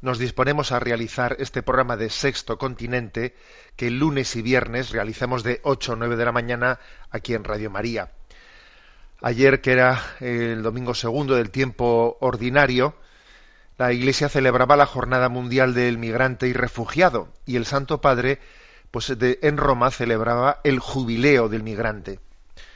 [0.00, 3.34] nos disponemos a realizar este programa de Sexto Continente
[3.76, 6.78] que lunes y viernes realizamos de 8 a 9 de la mañana
[7.10, 8.12] aquí en Radio María.
[9.22, 12.94] Ayer, que era el domingo segundo del tiempo ordinario,
[13.78, 18.38] la Iglesia celebraba la Jornada Mundial del Migrante y Refugiado y el Santo Padre,
[18.90, 22.20] pues en Roma celebraba el Jubileo del Migrante.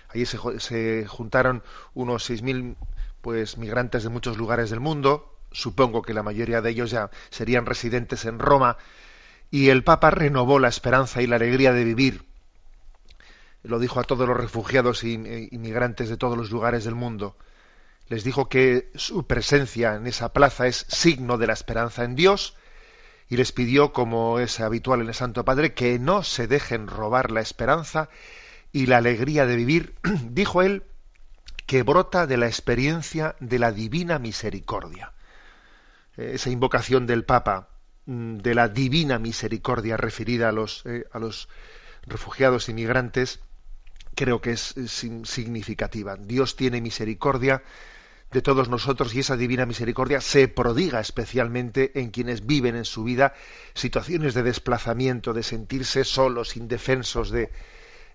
[0.09, 1.63] Allí se, se juntaron
[1.95, 2.77] unos 6.000
[3.21, 5.30] pues, migrantes de muchos lugares del mundo.
[5.53, 8.77] Supongo que la mayoría de ellos ya serían residentes en Roma.
[9.51, 12.25] Y el Papa renovó la esperanza y la alegría de vivir.
[13.63, 17.37] Lo dijo a todos los refugiados e inmigrantes de todos los lugares del mundo.
[18.09, 22.57] Les dijo que su presencia en esa plaza es signo de la esperanza en Dios
[23.29, 27.31] y les pidió, como es habitual en el Santo Padre, que no se dejen robar
[27.31, 28.09] la esperanza
[28.73, 29.95] y la alegría de vivir,
[30.31, 30.83] dijo él,
[31.67, 35.13] que brota de la experiencia de la divina misericordia.
[36.21, 37.69] Esa invocación del Papa
[38.07, 41.49] mm, de la divina misericordia referida a los, eh, a los
[42.07, 43.41] refugiados y migrantes
[44.15, 46.17] creo que es sin- significativa.
[46.17, 47.63] Dios tiene misericordia
[48.33, 53.03] de todos nosotros y esa divina misericordia se prodiga especialmente en quienes viven en su
[53.05, 53.35] vida
[53.75, 57.51] situaciones de desplazamiento, de sentirse solos, indefensos, de,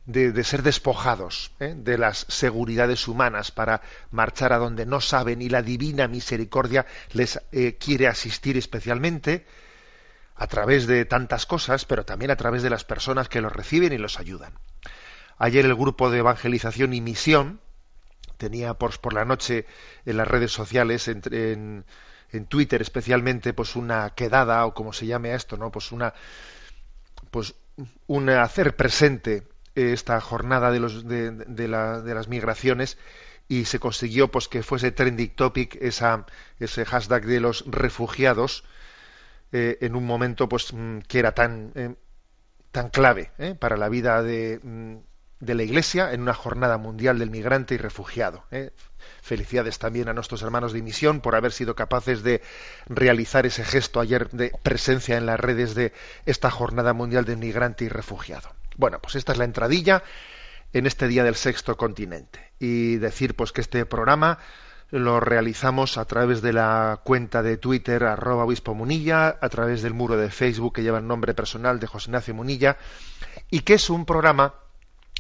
[0.06, 1.74] de, ser despojados ¿eh?
[1.76, 7.42] de las seguridades humanas para marchar a donde no saben y la divina misericordia les
[7.52, 9.46] eh, quiere asistir especialmente
[10.36, 13.94] a través de tantas cosas, pero también a través de las personas que los reciben
[13.94, 14.54] y los ayudan.
[15.38, 17.60] Ayer el grupo de evangelización y misión
[18.38, 19.66] tenía por, por la noche
[20.06, 21.86] en las redes sociales, en,
[22.32, 25.72] en Twitter especialmente, pues una quedada o como se llame esto, ¿no?
[25.72, 26.14] Pues una
[27.32, 27.56] pues
[28.08, 29.44] un hacer presente
[29.76, 32.98] esta jornada de, los, de, de la- de las migraciones
[33.48, 36.26] y se consiguió pues que fuese trending topic esa,
[36.60, 38.64] ese hashtag de los refugiados
[39.52, 41.96] eh, en un momento pues mm, que era tan eh,
[42.72, 44.96] tan clave eh, para la vida de, mm,
[45.40, 48.46] de la Iglesia en una jornada mundial del migrante y refugiado.
[49.22, 52.42] Felicidades también a nuestros hermanos de misión por haber sido capaces de
[52.88, 55.94] realizar ese gesto ayer de presencia en las redes de
[56.26, 58.50] esta jornada mundial del migrante y refugiado.
[58.78, 60.04] Bueno, pues esta es la entradilla
[60.74, 62.52] en este día del sexto continente.
[62.60, 64.40] Y decir pues que este programa
[64.92, 69.94] lo realizamos a través de la cuenta de Twitter arroba obispo Munilla, a través del
[69.94, 72.78] muro de Facebook que lleva el nombre personal de José Ignacio Munilla,
[73.50, 74.56] y que es un programa,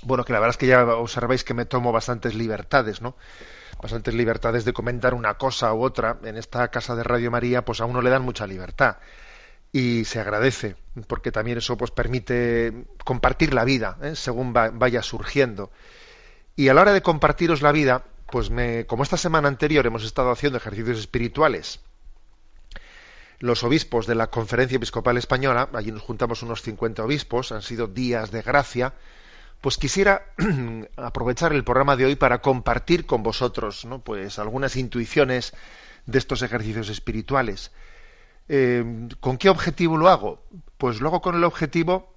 [0.03, 3.15] bueno, que la verdad es que ya observáis que me tomo bastantes libertades, ¿no?
[3.81, 6.19] Bastantes libertades de comentar una cosa u otra.
[6.23, 8.97] En esta casa de Radio María, pues a uno le dan mucha libertad
[9.77, 10.77] y se agradece
[11.07, 14.15] porque también eso pues permite compartir la vida ¿eh?
[14.15, 15.69] según va- vaya surgiendo
[16.55, 20.05] y a la hora de compartiros la vida pues me como esta semana anterior hemos
[20.05, 21.81] estado haciendo ejercicios espirituales
[23.39, 27.87] los obispos de la conferencia episcopal española allí nos juntamos unos 50 obispos han sido
[27.87, 28.93] días de gracia
[29.59, 30.27] pues quisiera
[30.95, 33.99] aprovechar el programa de hoy para compartir con vosotros ¿no?
[33.99, 35.51] pues algunas intuiciones
[36.05, 37.71] de estos ejercicios espirituales
[38.47, 40.43] eh, ¿Con qué objetivo lo hago?
[40.77, 42.13] Pues lo hago con el objetivo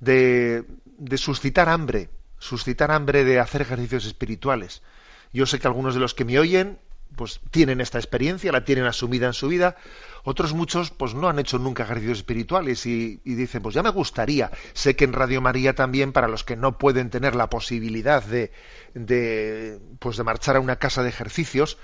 [0.00, 0.64] de,
[0.98, 4.82] de suscitar hambre, suscitar hambre de hacer ejercicios espirituales.
[5.32, 6.78] Yo sé que algunos de los que me oyen
[7.16, 9.76] pues tienen esta experiencia, la tienen asumida en su vida,
[10.22, 13.90] otros muchos pues no han hecho nunca ejercicios espirituales y, y dicen pues ya me
[13.90, 14.50] gustaría.
[14.72, 18.52] Sé que en Radio María también para los que no pueden tener la posibilidad de,
[18.94, 21.78] de pues de marchar a una casa de ejercicios,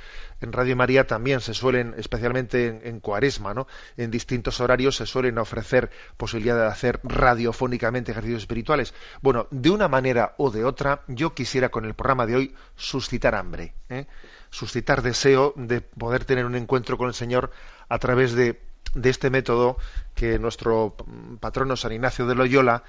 [0.45, 3.67] en Radio María también se suelen, especialmente en, Cuaresma, ¿no?
[3.97, 8.95] en distintos horarios se suelen ofrecer posibilidad de hacer radiofónicamente ejercicios espirituales.
[9.21, 13.35] Bueno, de una manera o de otra, yo quisiera con el programa de hoy suscitar
[13.35, 14.07] hambre, ¿eh?
[14.51, 17.51] suscitar deseo de poder tener un encuentro con el Señor
[17.89, 18.61] a través de,
[18.95, 19.77] de este método
[20.15, 20.97] que nuestro
[21.41, 22.85] patrono San Ignacio de Loyola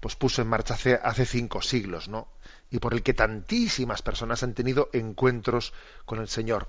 [0.00, 2.28] pues puso en marcha hace, hace cinco siglos, ¿no?
[2.70, 5.72] Y por el que tantísimas personas han tenido encuentros
[6.04, 6.68] con el Señor.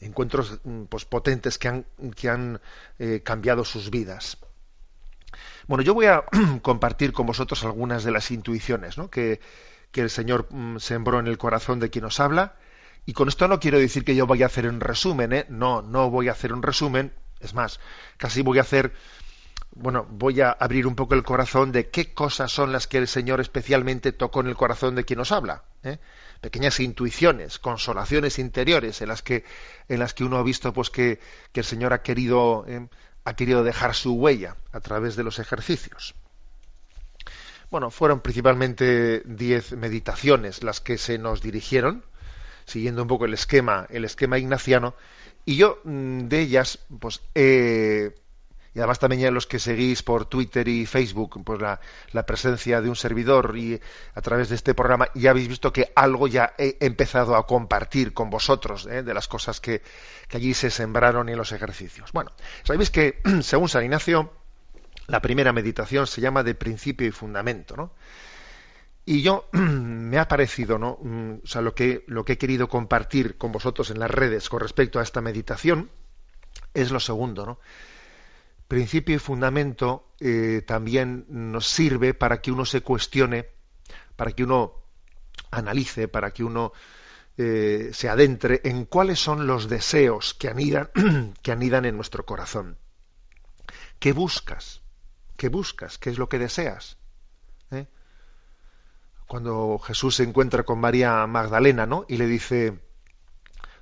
[0.00, 1.86] Encuentros mm, pues, potentes que han,
[2.16, 2.60] que han
[2.98, 4.38] eh, cambiado sus vidas.
[5.66, 6.24] Bueno, yo voy a
[6.62, 9.40] compartir con vosotros algunas de las intuiciones que,
[9.94, 12.56] el Señor mm, sembró en el corazón de quien nos habla.
[13.06, 15.46] Y con esto no quiero decir que yo vaya a hacer un resumen, ¿eh?
[15.48, 17.12] no, no voy a hacer un resumen.
[17.40, 17.78] Es más,
[18.16, 18.94] casi voy a hacer,
[19.74, 23.06] bueno, voy a abrir un poco el corazón de qué cosas son las que el
[23.06, 25.64] Señor especialmente tocó en el corazón de quien nos habla.
[25.82, 25.98] ¿eh?
[26.44, 29.44] Pequeñas intuiciones, consolaciones interiores en las que,
[29.88, 31.18] en las que uno ha visto pues que,
[31.52, 32.86] que el Señor ha querido, ¿eh?
[33.24, 36.14] ha querido dejar su huella a través de los ejercicios.
[37.70, 42.04] Bueno, fueron principalmente diez meditaciones las que se nos dirigieron,
[42.66, 44.94] siguiendo un poco el esquema, el esquema ignaciano,
[45.46, 48.14] y yo mm, de ellas, pues, eh,
[48.74, 51.80] y además también ya los que seguís por Twitter y Facebook, pues la,
[52.12, 53.80] la, presencia de un servidor y
[54.14, 58.12] a través de este programa, ya habéis visto que algo ya he empezado a compartir
[58.12, 59.04] con vosotros ¿eh?
[59.04, 59.82] de las cosas que,
[60.28, 62.10] que allí se sembraron en los ejercicios.
[62.12, 62.32] Bueno,
[62.64, 64.32] sabéis que según San Ignacio,
[65.06, 67.92] la primera meditación se llama de principio y fundamento, ¿no?
[69.06, 70.98] Y yo me ha parecido, ¿no?
[71.00, 74.48] Mm, o sea, lo que, lo que he querido compartir con vosotros en las redes
[74.48, 75.90] con respecto a esta meditación
[76.72, 77.60] es lo segundo, ¿no?
[78.74, 83.50] Principio y fundamento eh, también nos sirve para que uno se cuestione,
[84.16, 84.82] para que uno
[85.52, 86.72] analice, para que uno
[87.36, 90.90] eh, se adentre en cuáles son los deseos que anidan,
[91.42, 92.76] que anidan en nuestro corazón.
[94.00, 94.82] ¿Qué buscas?
[95.36, 95.96] ¿Qué buscas?
[95.96, 96.98] ¿Qué es lo que deseas?
[97.70, 97.86] ¿Eh?
[99.28, 102.06] Cuando Jesús se encuentra con María Magdalena, ¿no?
[102.08, 102.80] Y le dice,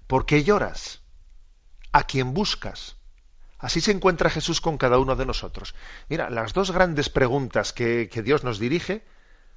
[0.07, 1.01] ¿por qué lloras?
[1.93, 2.99] ¿A quién buscas?
[3.63, 5.77] Así se encuentra Jesús con cada uno de nosotros.
[6.09, 9.05] Mira, las dos grandes preguntas que, Dios nos dirige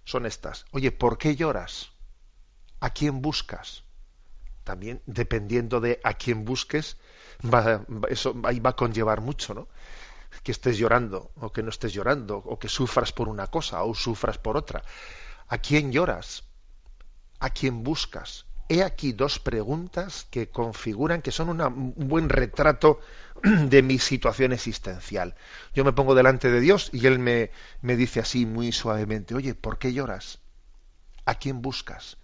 [0.03, 0.65] son estas.
[0.69, 1.91] Oye, ¿por qué lloras?
[2.79, 3.83] ¿A quién buscas?
[4.63, 6.97] También, dependiendo de a quién busques,
[7.43, 9.67] va, eso ahí va a conllevar mucho, ¿no?
[10.43, 13.95] que estés llorando o que no estés llorando o que sufras por una cosa o
[13.95, 14.83] sufras por otra.
[15.47, 16.43] ¿A quién lloras?
[17.39, 18.45] ¿A quién buscas?
[18.67, 22.99] He aquí dos preguntas que configuran, que son un buen retrato
[23.43, 25.35] de mi situación existencial.
[25.73, 27.51] Yo me pongo delante de Dios y Él me,
[27.81, 30.39] me dice así muy suavemente, oye, ¿por qué lloras?
[31.25, 32.17] ¿A quién buscas?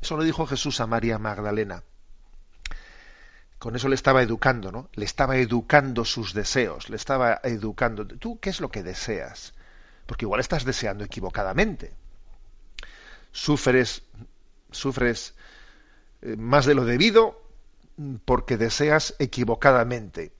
[0.00, 1.82] Eso lo dijo Jesús a María Magdalena
[3.58, 4.88] con eso le estaba educando, ¿no?
[4.94, 8.06] Le estaba educando sus deseos, le estaba educando.
[8.06, 9.52] ¿Tú qué es lo que deseas?
[10.06, 11.92] Porque igual estás deseando equivocadamente.
[13.32, 14.02] Sufres,
[14.70, 15.34] sufres
[16.22, 17.42] más de lo debido
[18.24, 20.32] porque deseas equivocadamente.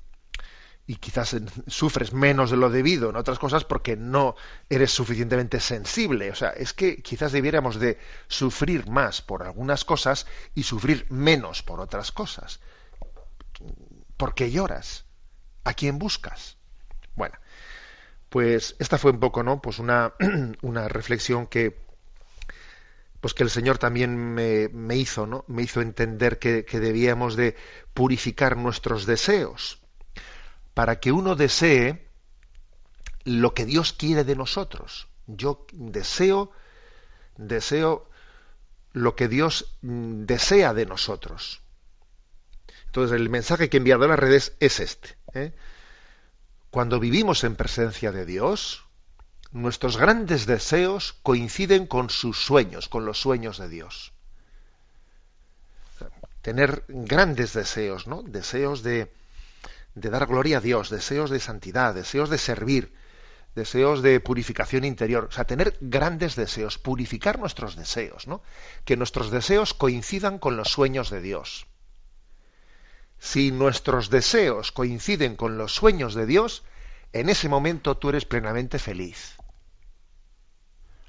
[0.87, 1.37] Y quizás
[1.67, 4.37] sufres menos de lo debido en otras cosas porque no
[4.71, 6.31] eres suficientemente sensible.
[6.31, 11.63] O sea, es que quizás debiéramos de sufrir más por algunas cosas y sufrir menos
[11.63, 12.61] por otras cosas.
[14.17, 15.05] ¿Por qué lloras?
[15.65, 16.57] ¿A quién buscas?
[17.17, 17.37] Bueno,
[18.31, 19.61] pues esta fue un poco, ¿no?
[19.61, 20.15] Pues una,
[20.63, 21.77] una reflexión que,
[23.21, 25.45] pues que el Señor también me, me hizo, ¿no?
[25.49, 27.57] Me hizo entender que, que, debíamos de
[27.95, 29.81] purificar nuestros deseos
[30.75, 32.09] para que uno desee
[33.25, 35.09] lo que Dios quiere de nosotros.
[35.27, 36.53] Yo deseo,
[37.37, 38.09] deseo
[38.93, 41.61] lo que Dios mm, desea de nosotros.
[42.87, 45.17] Entonces, el mensaje que he enviado a las redes es este.
[45.35, 45.53] ¿eh?
[46.71, 48.88] Cuando vivimos en presencia de Dios,
[49.51, 54.13] nuestros grandes deseos coinciden con sus sueños, con los sueños de Dios.
[56.43, 58.23] Tener grandes deseos, ¿no?
[58.23, 59.13] Deseos de,
[59.95, 62.93] de dar gloria a Dios, deseos de santidad, deseos de servir,
[63.55, 68.43] deseos de purificación interior, o sea, tener grandes deseos, purificar nuestros deseos, ¿no?
[68.85, 71.67] Que nuestros deseos coincidan con los sueños de Dios.
[73.19, 76.63] Si nuestros deseos coinciden con los sueños de Dios,
[77.13, 79.38] en ese momento tú eres plenamente feliz.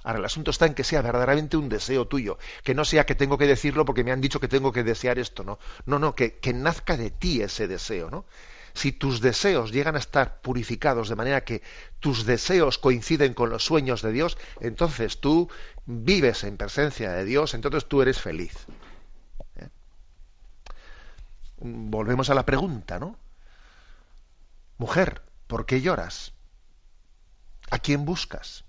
[0.03, 3.15] Ahora, el asunto está en que sea verdaderamente un deseo tuyo, que no sea que
[3.15, 5.60] tengo que decirlo porque me han dicho que tengo que desear esto, no.
[5.86, 8.25] No, no, que, nazca de ti ese deseo, ¿no?
[8.74, 11.62] Si tus deseos llegan a estar purificados de manera que
[12.00, 15.50] tus deseos coinciden con los sueños de Dios, entonces tú
[15.86, 18.68] vives en presencia de Dios, entonces tú eres feliz
[21.62, 23.18] volvemos a la pregunta, ¿no?
[24.77, 26.34] Mujer, ¿por qué lloras?
[27.70, 28.63] ¿A quién buscas?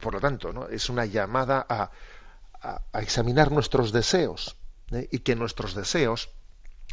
[0.00, 0.68] Por lo tanto, ¿no?
[0.68, 1.90] es una llamada a,
[2.62, 4.56] a, examinar nuestros deseos
[4.92, 5.08] ¿eh?
[5.10, 6.30] y que nuestros deseos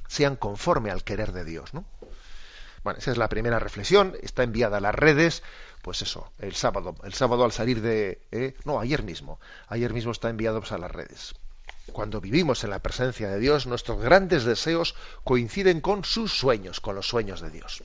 [0.08, 1.86] sean conforme al querer de Dios, ¿no?
[2.84, 5.44] Bueno, esa es la primera reflexión, está enviada a las redes,
[5.84, 8.56] pues eso, el sábado, el sábado al salir de, ¿eh?
[8.66, 11.36] no, ayer mismo, ayer mismo está enviado pues, a las redes.
[11.94, 16.96] Cuando vivimos en la presencia de Dios, nuestros grandes deseos coinciden con sus sueños, con
[16.96, 17.84] los sueños de Dios.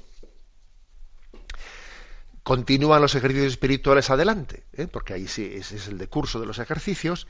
[2.46, 4.86] Continúan los ejercicios espirituales adelante, ¿eh?
[4.86, 7.26] porque ahí sí es el decurso de los ejercicios,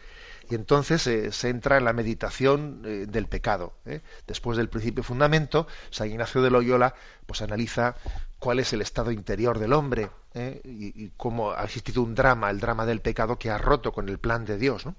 [0.50, 3.72] y entonces eh, se entra en la meditación eh, del pecado.
[4.26, 6.94] Después del principio fundamento, San Ignacio de Loyola
[7.24, 7.94] pues analiza
[8.38, 12.84] cuál es el estado interior del hombre y, cómo ha existido un drama, el drama
[12.84, 14.84] del pecado que ha roto con el plan de Dios.
[14.84, 14.96] ¿no?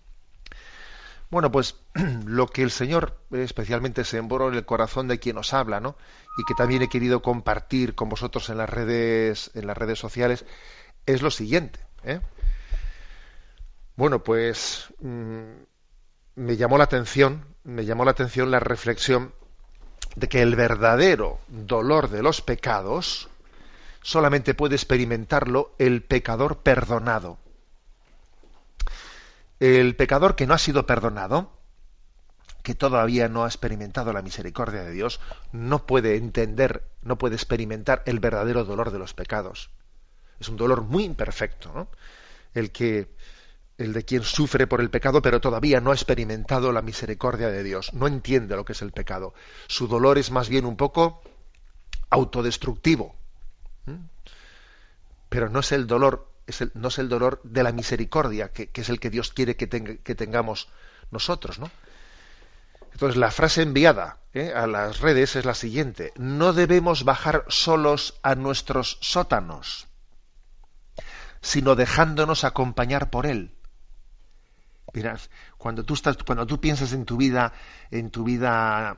[1.29, 1.75] Bueno, pues
[2.25, 5.95] lo que el Señor especialmente se emborró en el corazón de quien nos habla, ¿no?
[6.37, 10.45] Y que también he querido compartir con vosotros en las redes, en las redes sociales,
[11.05, 11.79] es lo siguiente.
[12.03, 12.21] ¿eh?
[13.95, 15.53] Bueno, pues mmm,
[16.35, 19.33] me llamó la atención, me llamó la atención la reflexión
[20.15, 23.29] de que el verdadero dolor de los pecados
[24.01, 27.37] solamente puede experimentarlo el pecador perdonado.
[29.59, 31.51] El pecador que no ha sido perdonado,
[32.67, 35.21] que todavía no ha experimentado la misericordia de Dios,
[35.53, 39.69] no puede entender, no puede experimentar el verdadero dolor de los pecados.
[40.37, 41.87] Es un dolor muy imperfecto, ¿no?
[42.53, 43.07] El que
[43.77, 47.63] el de quien sufre por el pecado, pero todavía no ha experimentado la misericordia de
[47.63, 49.33] Dios, no entiende lo que es el pecado.
[49.67, 51.21] Su dolor es más bien un poco
[52.09, 53.15] autodestructivo.
[55.29, 58.67] Pero no es el dolor, es el, no es el dolor de la misericordia, que,
[58.67, 60.67] que es el que Dios quiere que, tenga, que, tengamos
[61.11, 61.71] nosotros, ¿no?
[62.97, 64.51] Entonces la frase enviada ¿eh?
[64.55, 69.87] a las redes es la siguiente: no debemos bajar solos a nuestros sótanos,
[71.39, 73.53] sino dejándonos acompañar por él.
[74.93, 75.19] Mirad,
[75.59, 77.53] cuando tú estás, cuando tú piensas en tu vida,
[77.91, 78.97] en tu vida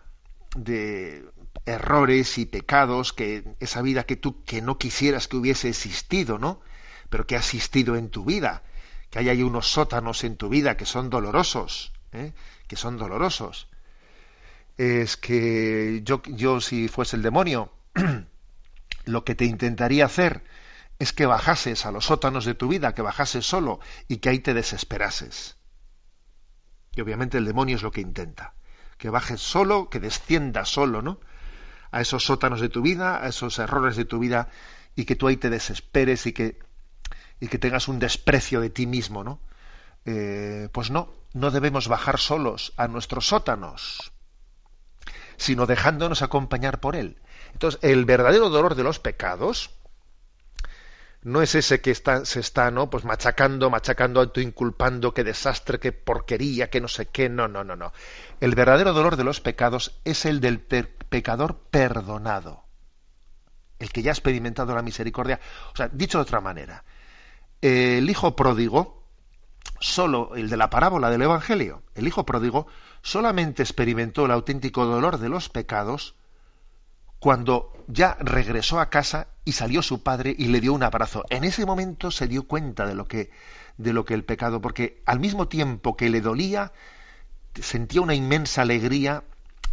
[0.56, 1.26] de
[1.66, 6.62] errores y pecados, que esa vida que tú que no quisieras que hubiese existido, ¿no?
[7.10, 8.64] Pero que ha existido en tu vida,
[9.10, 12.32] que hay ahí unos sótanos en tu vida que son dolorosos, ¿eh?
[12.70, 13.69] que son dolorosos.
[14.80, 17.70] Es que yo, yo si fuese el demonio,
[19.04, 20.42] lo que te intentaría hacer
[21.00, 24.40] es que bajases a los sótanos de tu vida, que bajases solo y que ahí
[24.40, 25.58] te desesperases.
[26.96, 28.54] Y obviamente el demonio es lo que intenta.
[28.98, 31.20] Que bajes solo, que descienda solo, ¿no?
[31.92, 34.48] A esos sótanos de tu vida, a esos errores de tu vida,
[34.96, 36.58] y que tú ahí te desesperes y que,
[37.42, 39.42] y que tengas un desprecio de ti mismo, ¿no?
[40.06, 44.14] Eh, pues no, no debemos bajar solos a nuestros sótanos,
[45.40, 47.18] sino dejándonos acompañar por él.
[47.54, 49.72] Entonces, el verdadero dolor de los pecados,
[51.22, 56.70] no es ese que se está no pues machacando machacando inculpando qué desastre qué porquería
[56.70, 57.28] qué no sé qué.
[57.28, 57.92] No no no no.
[58.40, 62.64] El verdadero dolor de los pecados es el del pecador perdonado.
[63.80, 65.40] El que ya ha experimentado la misericordia.
[65.74, 66.84] O sea dicho de otra manera
[67.62, 68.99] el hijo pródigo
[69.80, 72.68] solo el de la parábola del evangelio el hijo pródigo
[73.02, 76.16] solamente experimentó el auténtico dolor de los pecados
[77.20, 81.26] cuando ya regresó a casa y salió su padre y le dio un abrazo.
[81.30, 83.30] En ese momento se dio cuenta de lo que
[83.78, 86.74] de lo que el pecado, porque al mismo tiempo que le dolía,
[87.56, 89.24] sentía una inmensa alegría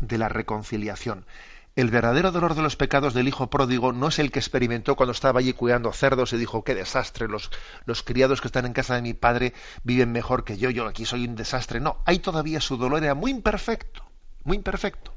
[0.01, 1.27] de la reconciliación.
[1.77, 5.13] El verdadero dolor de los pecados del hijo pródigo no es el que experimentó cuando
[5.13, 7.51] estaba allí cuidando cerdos y dijo, qué desastre, los,
[7.85, 9.53] los criados que están en casa de mi padre
[9.85, 11.79] viven mejor que yo, yo aquí soy un desastre.
[11.79, 14.03] No, ahí todavía su dolor era muy imperfecto,
[14.45, 15.13] muy imperfecto.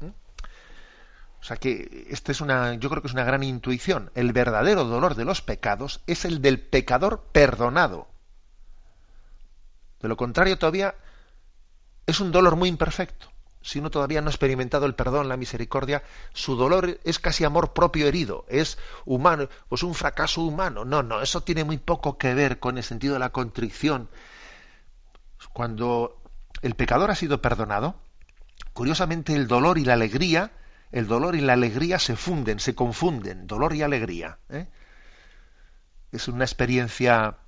[0.00, 4.10] O sea que esta es una, yo creo que es una gran intuición.
[4.14, 8.08] El verdadero dolor de los pecados es el del pecador perdonado.
[10.00, 10.94] De lo contrario, todavía
[12.06, 13.35] es un dolor muy imperfecto.
[13.66, 17.72] Si uno todavía no ha experimentado el perdón, la misericordia, su dolor es casi amor
[17.72, 20.84] propio herido, es humano, pues un fracaso humano.
[20.84, 24.08] No, no, eso tiene muy poco que ver con el sentido de la contrición.
[25.52, 26.22] Cuando
[26.62, 27.96] el pecador ha sido perdonado,
[28.72, 30.52] curiosamente el dolor y la alegría
[30.92, 34.38] el dolor y la alegría se funden, se confunden, dolor y alegría.
[34.48, 34.68] ¿eh?
[36.12, 37.38] Es una experiencia,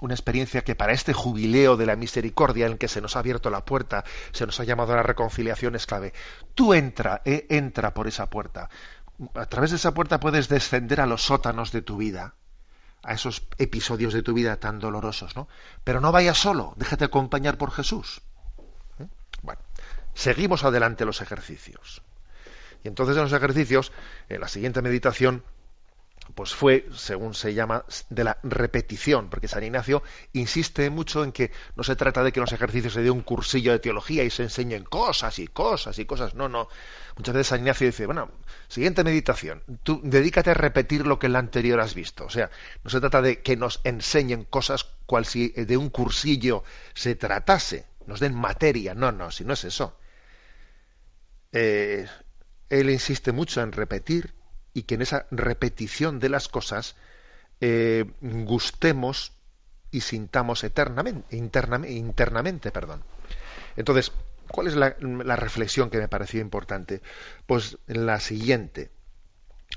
[0.00, 3.50] una experiencia que para este jubileo de la misericordia en que se nos ha abierto
[3.50, 6.12] la puerta, se nos ha llamado a la reconciliación es clave.
[6.54, 8.70] Tú entra, eh, entra por esa puerta.
[9.34, 12.34] A través de esa puerta puedes descender a los sótanos de tu vida,
[13.02, 15.48] a esos episodios de tu vida tan dolorosos, ¿no?
[15.82, 18.22] Pero no vayas solo, déjate acompañar por Jesús.
[19.00, 19.06] ¿eh?
[19.42, 19.60] Bueno,
[20.14, 22.02] seguimos adelante los ejercicios.
[22.84, 23.92] Y entonces en los ejercicios,
[24.28, 25.42] en la siguiente meditación,
[26.34, 31.50] pues fue, según se llama, de la repetición, porque San Ignacio insiste mucho en que
[31.76, 34.30] no se trata de que en los ejercicios se dé un cursillo de teología y
[34.30, 36.68] se enseñen cosas y cosas y cosas, no, no.
[37.16, 38.30] Muchas veces San Ignacio dice, bueno,
[38.68, 42.24] siguiente meditación, tú dedícate a repetir lo que en la anterior has visto.
[42.26, 42.50] O sea,
[42.84, 46.62] no se trata de que nos enseñen cosas cual si de un cursillo
[46.94, 49.98] se tratase, nos den materia, no, no, si no es eso.
[51.52, 52.06] Eh,
[52.68, 54.34] él insiste mucho en repetir
[54.74, 56.96] y que en esa repetición de las cosas
[57.60, 59.32] eh, gustemos
[59.90, 63.02] y sintamos eternamente, internamente, perdón.
[63.76, 64.12] Entonces,
[64.48, 67.00] ¿cuál es la, la reflexión que me pareció importante?
[67.46, 68.90] Pues la siguiente.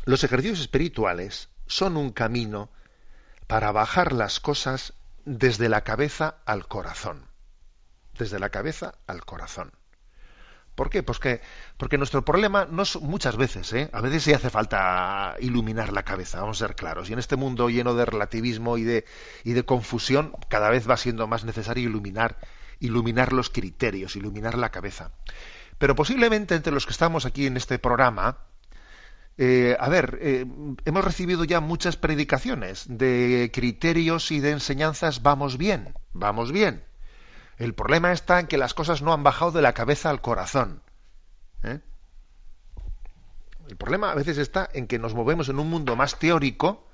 [0.06, 2.70] Los ejercicios espirituales son un camino
[3.48, 4.94] para bajar las cosas
[5.26, 7.28] desde la cabeza al corazón.
[8.18, 9.72] Desde la cabeza al corazón.
[10.76, 11.04] ¿Por qué?
[11.04, 11.42] Pues que,
[11.78, 13.90] porque nuestro problema no es muchas veces, ¿eh?
[13.92, 17.10] a veces sí hace falta iluminar la cabeza, vamos a ser claros.
[17.10, 19.06] Y en este mundo lleno de relativismo y de,
[19.44, 22.38] y de confusión, cada vez va siendo más necesario iluminar,
[22.80, 25.12] iluminar los criterios, iluminar la cabeza.
[25.78, 28.38] Pero posiblemente entre los que estamos aquí en este programa,
[29.38, 30.46] eh, a ver, eh,
[30.86, 36.84] hemos recibido ya muchas predicaciones de criterios y de enseñanzas, vamos bien, vamos bien.
[37.62, 40.82] El problema está en que las cosas no han bajado de la cabeza al corazón.
[41.62, 41.80] ¿eh?
[43.68, 46.88] El problema a veces está en que nos movemos en un mundo más teórico,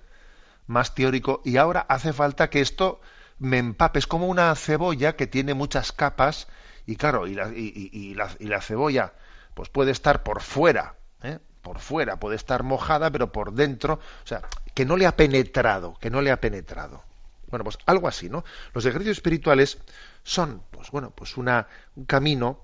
[0.66, 3.00] más teórico, y ahora hace falta que esto
[3.40, 4.00] me empape.
[4.00, 6.50] Es como una cebolla que tiene muchas capas,
[6.86, 9.14] y claro, y la, y, la, cebolla
[9.54, 11.40] pues puede estar por fuera, ¿eh?
[11.62, 14.42] por fuera, puede estar mojada, pero por dentro, o sea,
[14.74, 17.06] que no le ha penetrado, que no le ha penetrado.
[17.50, 18.44] Bueno, pues algo así, ¿no?
[18.74, 19.78] Los ejercicios espirituales
[20.28, 22.60] son, pues bueno, pues una, un camino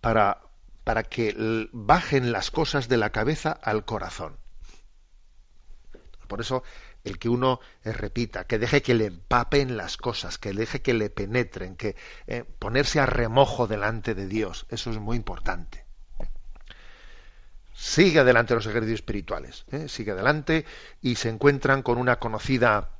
[0.00, 0.42] para,
[0.82, 4.36] para que bajen las cosas de la cabeza al corazón.
[6.26, 6.64] Por eso
[7.04, 10.92] el que uno eh, repita, que deje que le empapen las cosas, que deje que
[10.92, 11.94] le penetren, que
[12.26, 15.84] eh, ponerse a remojo delante de Dios, eso es muy importante.
[17.74, 19.88] Sigue adelante los ejercicios espirituales, ¿eh?
[19.88, 20.64] sigue adelante
[21.00, 22.90] y se encuentran con una conocida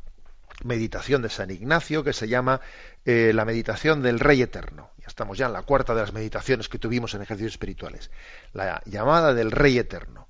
[0.65, 2.61] meditación de San Ignacio que se llama
[3.05, 4.91] eh, la meditación del Rey Eterno.
[4.99, 8.11] Ya estamos ya en la cuarta de las meditaciones que tuvimos en ejercicios espirituales.
[8.53, 10.29] La llamada del Rey Eterno.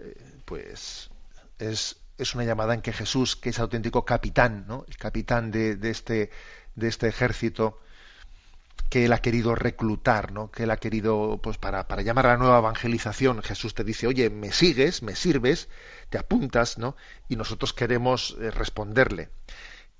[0.00, 1.10] Eh, pues
[1.58, 4.84] es, es, una llamada en que Jesús, que es auténtico capitán, ¿no?
[4.86, 6.30] el capitán de, de, este,
[6.76, 7.80] de este ejército,
[8.88, 10.50] que él ha querido reclutar, ¿no?
[10.50, 14.06] que él ha querido, pues para, para llamar a la nueva evangelización, Jesús te dice,
[14.06, 15.68] oye, me sigues, me sirves,
[16.08, 16.96] te apuntas, ¿no?
[17.28, 19.30] Y nosotros queremos eh, responderle.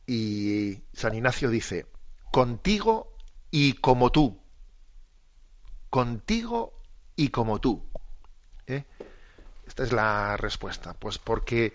[0.07, 1.87] Y San Ignacio dice,
[2.33, 3.13] contigo
[3.51, 4.41] y como tú.
[5.91, 6.73] Contigo
[7.15, 7.85] y como tú.
[8.67, 8.85] ¿Eh?
[9.67, 10.95] Esta es la respuesta.
[10.95, 11.75] Pues porque...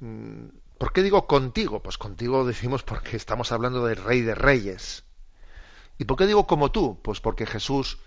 [0.00, 0.46] Mm,
[0.78, 1.82] ¿Por qué digo contigo?
[1.82, 5.04] Pues contigo decimos porque estamos hablando del Rey de Reyes.
[6.00, 6.98] ¿Y por qué digo como tú?
[7.02, 7.98] Pues porque Jesús,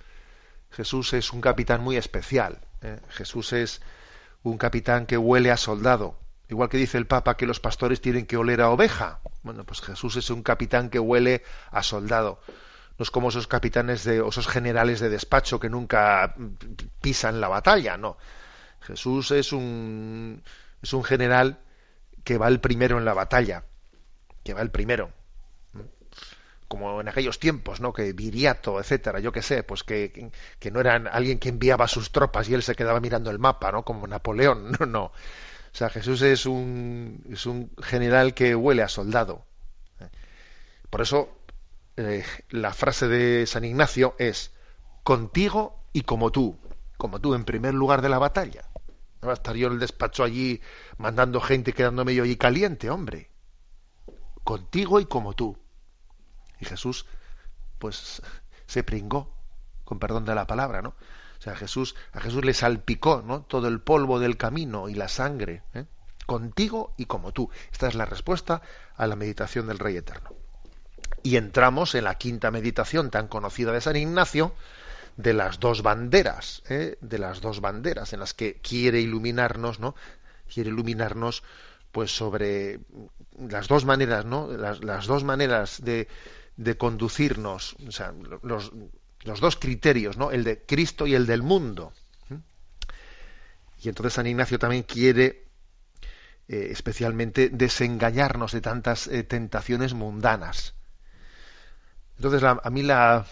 [0.72, 2.60] Jesús es un capitán muy especial.
[2.82, 3.00] ¿eh?
[3.10, 3.82] Jesús es
[4.42, 6.18] un capitán que huele a soldado.
[6.50, 9.20] Igual que dice el Papa que los pastores tienen que oler a oveja.
[9.44, 12.42] Bueno, pues Jesús es un capitán que huele a soldado.
[12.98, 16.34] No es como esos capitanes de, esos generales de despacho que nunca
[17.00, 18.18] pisan la batalla, no.
[18.82, 20.42] Jesús es un,
[20.82, 21.60] es un general
[22.24, 23.66] que va el primero en la batalla,
[24.44, 25.12] que va el primero
[26.74, 27.94] como en aquellos tiempos, ¿no?
[27.94, 32.12] Que Viriato, etcétera, yo qué sé, pues que, que, no eran alguien que enviaba sus
[32.12, 33.86] tropas y él se quedaba mirando el mapa, ¿no?
[33.86, 35.04] Como Napoleón, no, no.
[35.04, 35.12] O
[35.72, 39.46] sea, Jesús es un, es un general que huele a soldado.
[40.90, 41.38] Por eso
[41.96, 44.52] eh, la frase de San Ignacio es
[45.04, 46.58] contigo y como tú,
[46.98, 48.68] como tú en primer lugar de la batalla.
[49.22, 50.60] No va a estar yo en el despacho allí
[50.98, 53.30] mandando gente quedándome yo allí caliente, hombre.
[54.44, 55.63] Contigo y como tú.
[56.60, 57.06] Y Jesús,
[57.80, 58.22] pues,
[58.66, 59.34] se pringó,
[59.84, 60.96] con perdón de la palabra, ¿no?
[61.40, 63.42] O sea, Jesús, a Jesús le salpicó, ¿no?
[63.42, 65.86] Todo el polvo del camino y la sangre, ¿eh?
[66.26, 67.50] contigo y como tú.
[67.72, 68.62] Esta es la respuesta
[68.96, 70.34] a la meditación del Rey Eterno.
[71.22, 74.56] Y entramos en la quinta meditación tan conocida de San Ignacio,
[75.18, 76.98] de las dos banderas, ¿eh?
[77.02, 79.96] de las dos banderas en las que quiere iluminarnos, ¿no?
[80.52, 81.44] Quiere iluminarnos,
[81.92, 82.80] pues sobre
[83.38, 84.48] las dos maneras, ¿no?
[84.48, 86.08] las dos maneras de,
[86.58, 87.76] de conducirnos,
[88.42, 88.72] los,
[89.24, 90.32] los, dos criterios, ¿no?
[90.32, 91.94] El de Cristo y el del mundo.
[93.82, 95.48] Y entonces San Ignacio también quiere
[96.48, 100.74] eh, especialmente desengañarnos de tantas eh, tentaciones mundanas.
[102.16, 103.26] Entonces a mí la,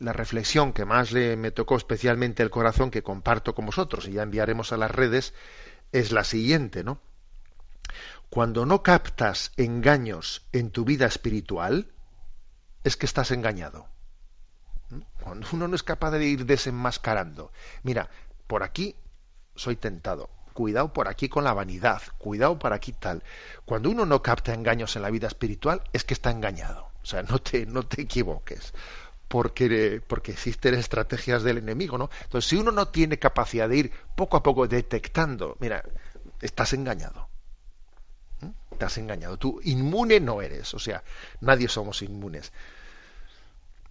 [0.00, 4.12] la reflexión que más le, me tocó especialmente el corazón que comparto con vosotros y
[4.12, 5.34] ya enviaremos a las redes
[5.92, 7.00] es la siguiente, ¿no?
[8.30, 11.90] Cuando no captas engaños en tu vida espiritual,
[12.84, 13.86] es que estás engañado.
[14.90, 15.00] ¿Mm?
[15.22, 18.08] Cuando uno no es capaz de ir desenmascarando, mira,
[18.46, 18.96] por aquí
[19.54, 23.22] soy tentado, cuidado por aquí con la vanidad, cuidado por aquí tal.
[23.64, 26.90] Cuando uno no capta engaños en la vida espiritual, es que está engañado.
[27.02, 28.72] O sea, no te, no te equivoques.
[29.28, 32.10] Porque, porque existen estrategias del enemigo, ¿no?
[32.24, 35.84] Entonces, si uno no tiene capacidad de ir poco a poco detectando, mira,
[36.40, 37.27] estás engañado.
[38.78, 38.84] ¿Mm?
[38.84, 39.36] Estás engañado.
[39.36, 40.74] Tú inmune no eres.
[40.74, 41.02] O sea,
[41.40, 42.52] nadie somos inmunes.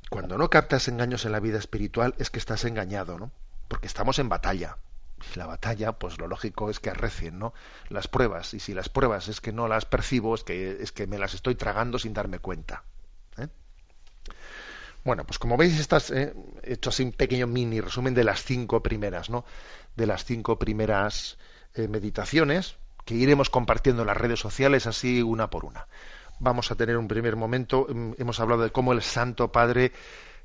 [0.10, 3.32] Cuando no captas engaños en la vida espiritual, es que estás engañado, ¿no?
[3.68, 4.78] Porque estamos en batalla
[5.36, 7.54] la batalla, pues lo lógico es que arrecien, ¿no?
[7.90, 11.08] Las pruebas, y si las pruebas es que no las percibo, es que, es que
[11.08, 12.84] me las estoy tragando sin darme cuenta.
[13.38, 13.48] ¿eh?
[15.04, 18.44] Bueno, pues como veis, estas, eh, he hecho así un pequeño mini resumen de las
[18.44, 19.46] cinco primeras, ¿no?
[19.96, 21.38] De las cinco primeras
[21.74, 22.76] eh, meditaciones
[23.08, 25.88] que iremos compartiendo en las redes sociales así una por una.
[26.40, 29.94] Vamos a tener un primer momento, mm, hemos hablado de cómo el Santo Padre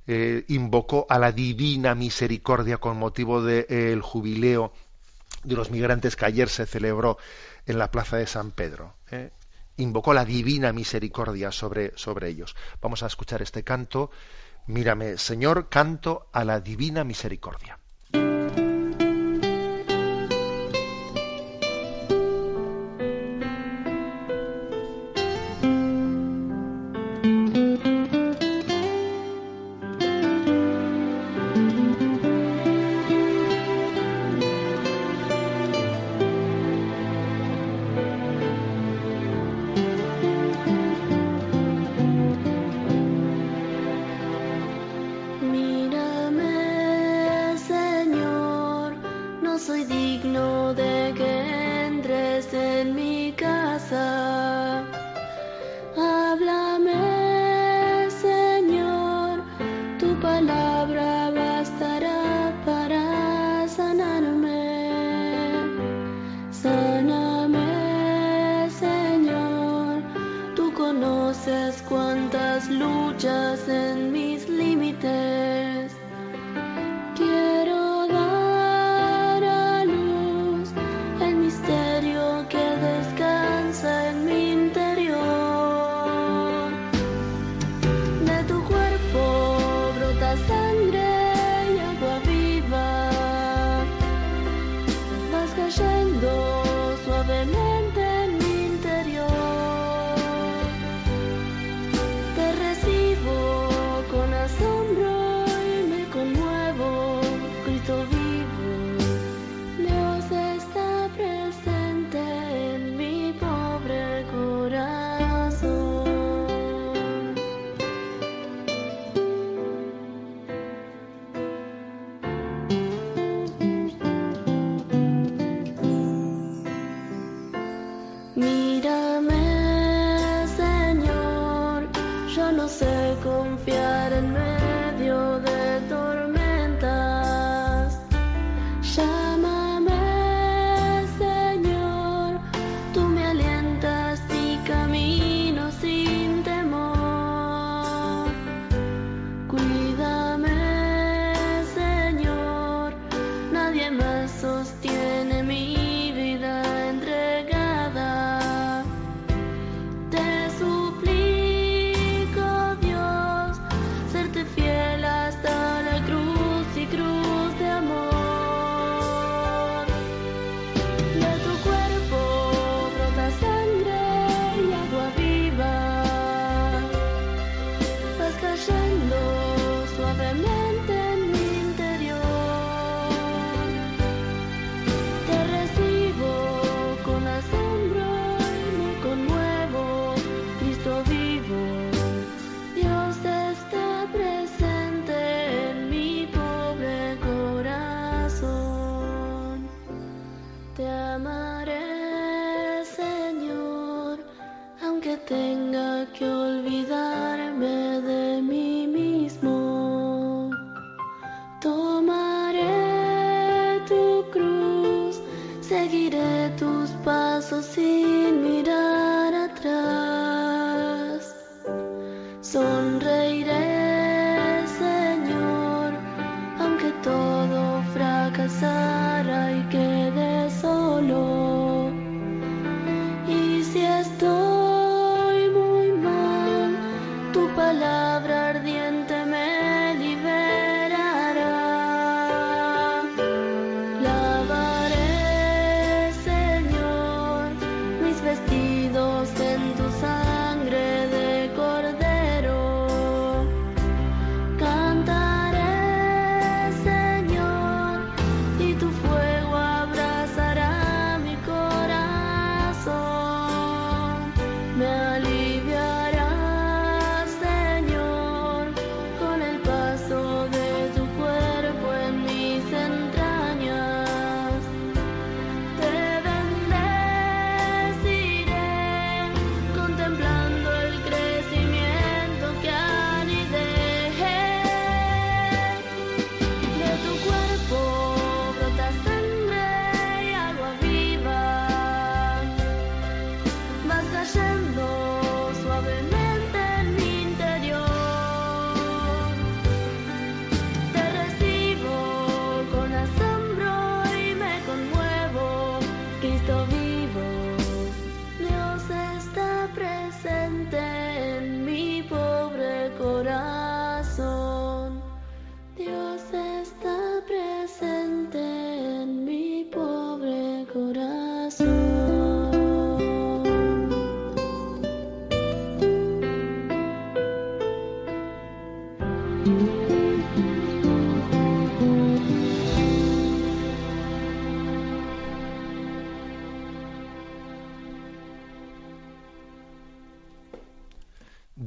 [0.06, 4.72] eh, invocó a la divina misericordia con motivo del jubileo
[5.42, 7.18] de los migrantes que ayer se celebró
[7.66, 8.94] en la plaza de San Pedro.
[9.10, 9.32] ¿eh?
[9.76, 12.54] Invocó la divina misericordia sobre, sobre ellos.
[12.80, 14.10] Vamos a escuchar este canto.
[14.68, 17.78] Mírame, Señor, canto a la divina misericordia.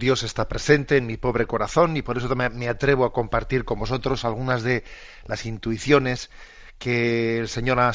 [0.05, 3.79] Dios está presente en mi pobre corazón y por eso me, atrevo a compartir con
[3.79, 4.83] vosotros algunas de
[5.25, 6.29] las intuiciones
[6.77, 7.91] que el Señor ha,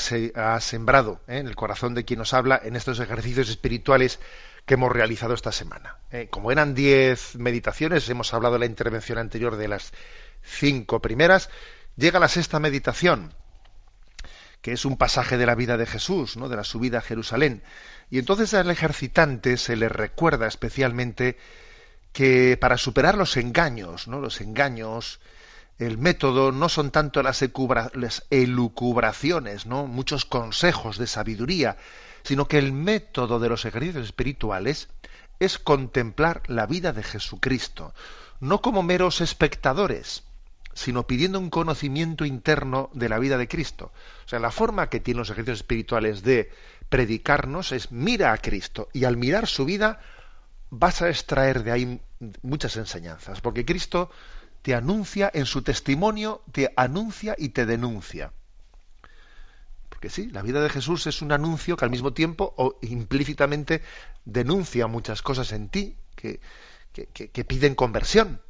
[0.58, 1.38] sembrado ¿eh?
[1.38, 4.18] en el corazón de quien nos habla en estos ejercicios espirituales
[4.66, 5.98] que hemos realizado esta semana.
[6.10, 6.26] ¿eh?
[6.28, 9.92] como eran diez meditaciones, hemos hablado en la intervención anterior de las
[10.42, 11.48] cinco primeras,
[11.94, 13.32] llega la sexta meditación,
[14.62, 16.48] que es un pasaje de la vida de Jesús, ¿no?
[16.48, 17.62] de la subida a Jerusalén.
[18.10, 21.38] Y entonces al ejercitante se le recuerda especialmente
[22.12, 24.20] que para superar los engaños, ¿no?
[24.20, 25.20] los engaños,
[25.78, 27.42] el método no son tanto las,
[28.30, 29.86] elucubraciones, ¿no?
[29.86, 31.76] muchos consejos de sabiduría,
[32.22, 34.88] sino que el método de los ejercicios espirituales
[35.38, 37.94] es contemplar la vida de Jesucristo,
[38.40, 40.24] no como meros espectadores,
[40.74, 43.92] sino pidiendo un conocimiento interno de la vida de Cristo.
[44.26, 46.50] O sea, la forma que tienen los ejercicios espirituales de
[46.88, 50.00] predicarnos es mira a Cristo y al mirar su vida
[50.70, 52.00] vas a extraer de ahí
[52.42, 54.11] muchas enseñanzas, porque Cristo
[54.62, 58.33] te anuncia en su testimonio, te anuncia y te denuncia.
[59.88, 63.83] Porque sí, la vida de Jesús es un anuncio que al mismo tiempo o implícitamente
[64.24, 66.40] denuncia muchas cosas en ti que,
[66.92, 68.40] que piden conversión.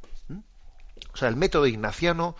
[1.13, 2.35] O sea, el método ignaciano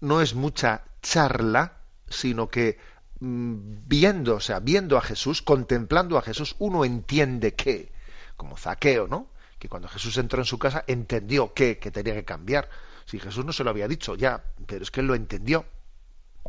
[0.00, 2.78] no es mucha charla, sino que
[3.20, 7.92] mm, viendo, o sea, viendo a Jesús, contemplando a Jesús, uno entiende que,
[8.40, 9.28] como Zaqueo, ¿no?
[9.58, 12.70] Que cuando Jesús entró en su casa entendió que, tenía que cambiar.
[13.04, 15.66] Si Jesús no se lo había dicho ya, pero es que él lo entendió.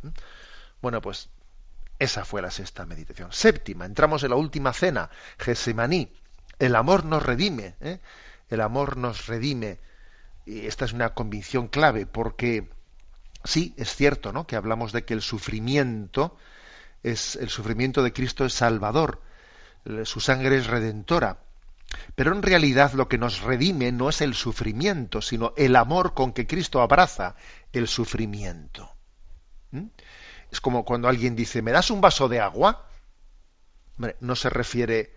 [0.02, 0.08] ¿Mm?
[0.82, 1.28] Bueno, pues
[2.00, 3.34] esa fue la sexta meditación.
[3.34, 6.14] Séptima, entramos en la última cena, Gesemaní.
[6.60, 8.00] El amor nos redime, ¿eh?
[8.50, 9.80] el amor nos redime
[10.46, 12.70] y esta es una convicción clave porque
[13.44, 14.48] sí, es cierto, ¿no?
[14.48, 16.38] Que hablamos de que el sufrimiento
[17.04, 19.22] es el sufrimiento de Cristo es salvador,
[20.06, 21.40] su sangre es redentora.
[22.16, 26.34] Pero en realidad lo que nos redime no es el sufrimiento, sino el amor con
[26.34, 27.36] que Cristo abraza
[27.74, 28.90] el sufrimiento.
[29.72, 29.88] ¿Mm?
[30.52, 32.88] Es como cuando alguien dice, ¿me das un vaso de agua?
[34.20, 35.14] no se refiere,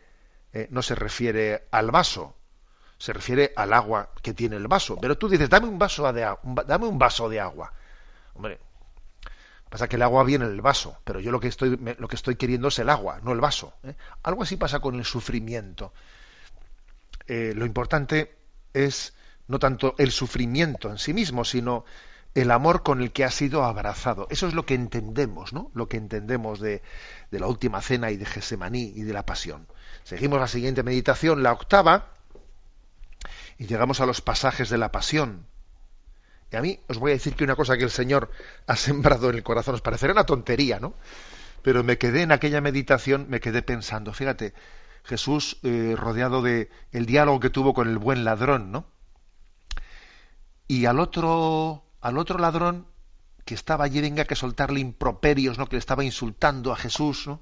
[0.53, 2.37] eh, no se refiere al vaso,
[2.99, 4.99] se refiere al agua que tiene el vaso.
[5.01, 7.73] Pero tú dices, dame un vaso de, agua, dame un vaso de agua.
[8.35, 8.61] Hombre,
[9.71, 12.17] pasa que el agua viene en el vaso, pero yo lo que estoy, lo que
[12.17, 13.73] estoy queriendo es el agua, no el vaso.
[13.85, 13.95] ¿eh?
[14.23, 15.93] Algo así pasa con el sufrimiento.
[17.27, 18.37] Eh, lo importante
[18.73, 19.15] es
[19.47, 21.85] no tanto el sufrimiento en sí mismo, sino
[22.35, 24.27] el amor con el que ha sido abrazado.
[24.31, 25.71] Eso es lo que entendemos, ¿no?
[25.75, 26.83] Lo que entendemos de,
[27.31, 29.69] de la última cena y de Gesemaní y de la pasión.
[30.03, 32.11] Seguimos la siguiente meditación, la octava,
[33.59, 35.47] y llegamos a los pasajes de la pasión.
[36.51, 38.31] Y a mí os voy a decir que una cosa que el Señor
[38.67, 40.95] ha sembrado en el corazón os parecerá una tontería, ¿no?
[41.63, 44.55] Pero me quedé en aquella meditación, me quedé pensando, fíjate,
[45.05, 48.87] Jesús eh, rodeado de el diálogo que tuvo con el buen ladrón, ¿no?
[50.67, 52.87] Y al otro, al otro ladrón
[53.45, 55.67] que estaba allí venga que soltarle improperios, ¿no?
[55.67, 57.41] Que le estaba insultando a Jesús, ¿no?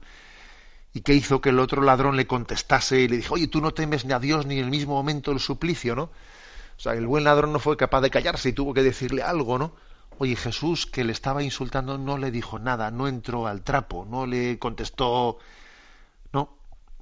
[0.94, 3.72] y que hizo que el otro ladrón le contestase y le dijo, oye, tú no
[3.72, 6.04] temes ni a Dios ni en el mismo momento el suplicio, ¿no?
[6.04, 9.58] O sea, el buen ladrón no fue capaz de callarse y tuvo que decirle algo,
[9.58, 9.74] ¿no?
[10.18, 14.26] Oye, Jesús, que le estaba insultando, no le dijo nada, no entró al trapo, no
[14.26, 15.38] le contestó.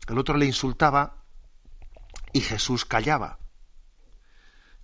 [0.09, 1.23] El otro le insultaba
[2.33, 3.39] y Jesús callaba.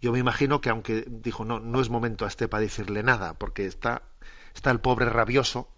[0.00, 3.34] Yo me imagino que aunque dijo, no, no es momento a este para decirle nada,
[3.34, 4.02] porque está,
[4.54, 5.68] está el pobre rabioso,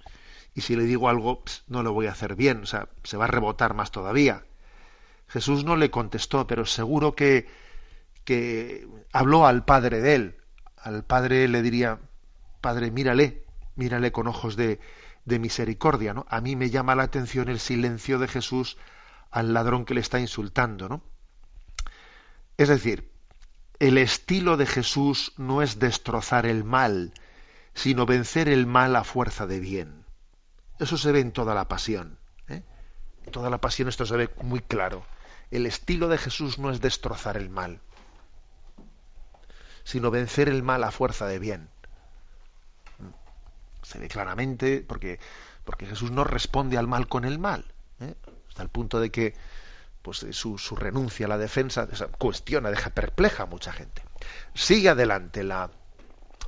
[0.55, 3.27] y si le digo algo no lo voy a hacer bien, o sea, se va
[3.27, 4.45] a rebotar más todavía.
[5.29, 7.47] Jesús no le contestó, pero seguro que,
[8.25, 10.37] que habló al padre de él.
[10.77, 12.01] Al padre le diría,
[12.61, 13.45] padre, mírale,
[13.77, 14.81] mírale con ojos de,
[15.27, 16.27] de misericordia, ¿no?
[16.29, 18.79] A mí me llama la atención el silencio de Jesús
[19.31, 21.03] al ladrón que le está insultando, ¿no?
[22.57, 23.11] Es decir,
[23.79, 27.13] el estilo de Jesús no es destrozar el mal,
[27.75, 30.05] sino vencer el mal a fuerza de bien.
[30.81, 32.19] Eso se ve en toda la pasión.
[32.49, 32.63] ¿eh?
[33.25, 35.05] En toda la pasión esto se ve muy claro.
[35.51, 37.81] El estilo de Jesús no es destrozar el mal,
[39.85, 41.69] sino vencer el mal a fuerza de bien.
[43.83, 45.21] Se ve claramente porque,
[45.65, 47.73] porque Jesús no responde al mal con el mal.
[48.01, 48.15] ¿eh?
[48.59, 49.35] Hasta el punto de que
[50.03, 51.87] pues, su, su renuncia a la defensa
[52.19, 54.03] cuestiona, deja perpleja a mucha gente.
[54.53, 55.71] Sigue adelante la,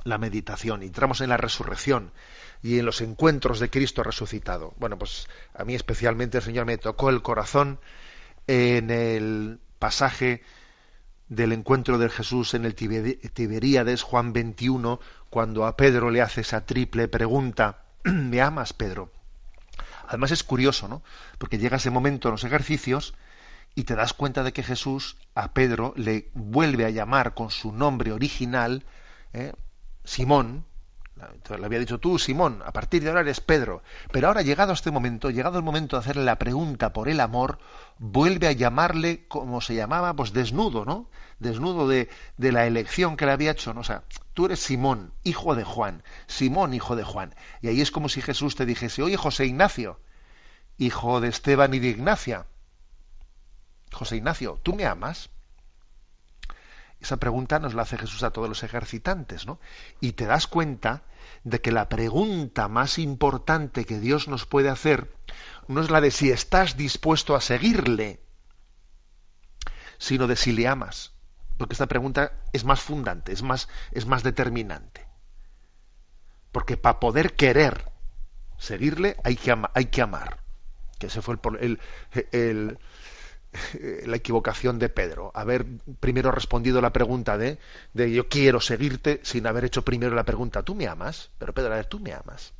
[0.03, 2.11] la meditación, entramos en la resurrección
[2.61, 4.73] y en los encuentros de Cristo resucitado.
[4.77, 7.79] Bueno, pues a mí especialmente el Señor me tocó el corazón
[8.45, 10.43] en el pasaje
[11.29, 16.65] del encuentro de Jesús en el Tiberíades, Juan 21, cuando a Pedro le hace esa
[16.65, 19.13] triple pregunta, ¿me amas, Pedro?
[20.11, 21.03] Además es curioso, ¿no?
[21.37, 23.13] Porque llega ese momento en los ejercicios
[23.75, 27.71] y te das cuenta de que Jesús a Pedro le vuelve a llamar con su
[27.71, 28.83] nombre original,
[29.31, 29.53] ¿eh?
[30.03, 30.65] Simón,
[31.57, 33.83] le había dicho tú, Simón, a partir de ahora eres Pedro.
[34.11, 37.19] Pero ahora, llegado a este momento, llegado el momento de hacerle la pregunta por el
[37.19, 37.59] amor,
[37.97, 41.09] vuelve a llamarle como se llamaba, pues desnudo, ¿no?
[41.39, 43.73] Desnudo de, de la elección que le había hecho.
[43.73, 43.81] ¿no?
[43.81, 44.03] O sea,
[44.33, 46.03] tú eres Simón, hijo de Juan.
[46.27, 47.35] Simón, hijo de Juan.
[47.61, 49.99] Y ahí es como si Jesús te dijese, oye, José Ignacio,
[50.77, 52.45] hijo de Esteban y de Ignacia.
[53.91, 55.29] José Ignacio, ¿tú me amas?
[57.01, 59.59] Esa pregunta nos la hace Jesús a todos los ejercitantes, ¿no?
[59.99, 61.03] Y te das cuenta
[61.43, 65.11] de que la pregunta más importante que Dios nos puede hacer
[65.67, 68.19] no es la de si estás dispuesto a seguirle,
[69.97, 71.13] sino de si le amas.
[71.57, 75.07] Porque esta pregunta es más fundante, es más, es más determinante.
[76.51, 77.91] Porque para poder querer
[78.57, 80.43] seguirle hay que, hay que amar.
[80.99, 81.79] Que ese fue el,
[82.31, 82.77] el eh,
[84.05, 85.65] la equivocación de Pedro, haber
[85.99, 87.59] primero respondido la pregunta de,
[87.93, 91.29] de, yo quiero seguirte sin haber hecho primero la pregunta, ¿tú me amas?
[91.37, 92.53] Pero Pedro, a ver, ¿tú me amas?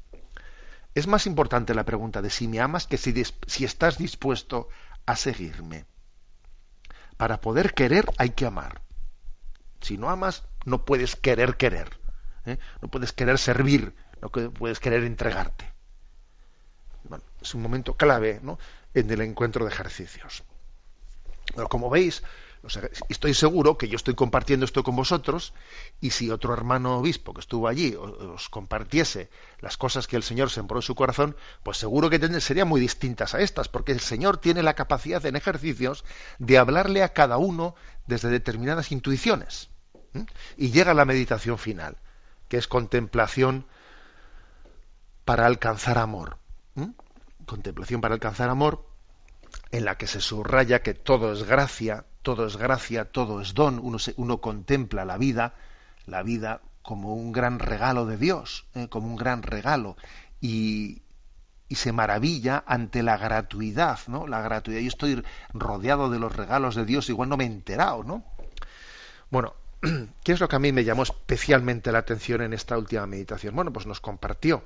[0.93, 3.13] Es más importante la pregunta de si me amas que si,
[3.47, 4.67] si estás dispuesto
[5.05, 5.85] a seguirme.
[7.17, 8.81] Para poder querer hay que amar.
[9.79, 11.97] Si no amas, no puedes querer querer.
[12.45, 12.57] ¿eh?
[12.81, 15.71] No puedes querer servir, no puedes querer entregarte.
[17.03, 18.59] Bueno, es un momento clave ¿no?
[18.93, 20.43] en el encuentro de ejercicios.
[21.55, 22.23] Pero como veis,
[23.09, 25.53] estoy seguro que yo estoy compartiendo esto con vosotros
[25.99, 30.51] y si otro hermano obispo que estuvo allí os compartiese las cosas que el Señor
[30.51, 34.37] sembró en su corazón, pues seguro que serían muy distintas a estas, porque el Señor
[34.37, 36.05] tiene la capacidad en ejercicios
[36.37, 39.69] de hablarle a cada uno desde determinadas intuiciones.
[40.57, 41.97] Y llega la meditación final,
[42.47, 43.65] que es contemplación
[45.25, 46.37] para alcanzar amor.
[47.45, 48.90] Contemplación para alcanzar amor
[49.71, 53.79] en la que se subraya que todo es gracia, todo es gracia, todo es don,
[53.79, 55.55] uno, uno contempla la vida,
[56.05, 58.87] la vida como un gran regalo de Dios, ¿eh?
[58.89, 59.95] como un gran regalo,
[60.39, 61.01] y,
[61.69, 64.27] y, se maravilla ante la gratuidad, ¿no?
[64.27, 64.81] La gratuidad.
[64.81, 68.25] Yo estoy rodeado de los regalos de Dios, igual no me he enterado, ¿no?
[69.29, 69.53] Bueno,
[70.23, 73.55] ¿qué es lo que a mí me llamó especialmente la atención en esta última meditación?
[73.55, 74.63] Bueno, pues nos compartió,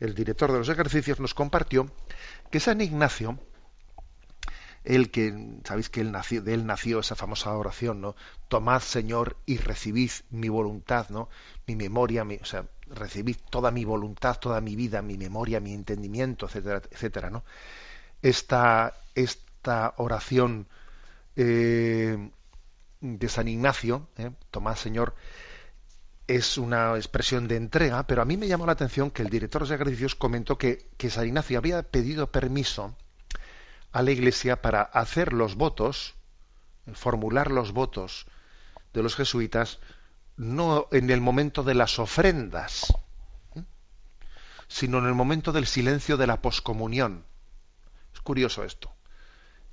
[0.00, 1.90] el director de los ejercicios nos compartió
[2.50, 3.38] que San Ignacio,
[4.84, 8.14] él que, sabéis que él nació, de él nació esa famosa oración, ¿no?
[8.48, 11.30] Tomad, Señor, y recibid mi voluntad, ¿no?
[11.66, 15.72] Mi memoria, mi, o sea, recibid toda mi voluntad, toda mi vida, mi memoria, mi
[15.72, 17.44] entendimiento, etcétera, etcétera, ¿no?
[18.20, 20.66] Esta, esta oración
[21.36, 22.30] eh,
[23.00, 24.32] de San Ignacio, ¿eh?
[24.50, 25.14] Tomad, Señor,
[26.26, 29.66] es una expresión de entrega, pero a mí me llamó la atención que el director
[29.66, 32.94] de ejercicios comentó que, que San Ignacio había pedido permiso
[33.94, 36.16] a la Iglesia para hacer los votos,
[36.94, 38.26] formular los votos
[38.92, 39.78] de los jesuitas,
[40.36, 42.92] no en el momento de las ofrendas,
[44.66, 47.24] sino en el momento del silencio de la poscomunión.
[48.12, 48.92] Es curioso esto.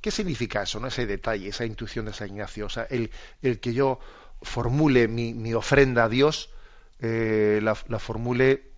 [0.02, 0.88] ¿Qué significa eso, no?
[0.88, 2.68] ese detalle, esa intuición de San Ignacio?
[2.68, 3.10] O sea, el,
[3.42, 4.00] el que yo
[4.44, 6.52] formule mi, ofrenda a Dios,
[7.00, 8.72] eh, la, formule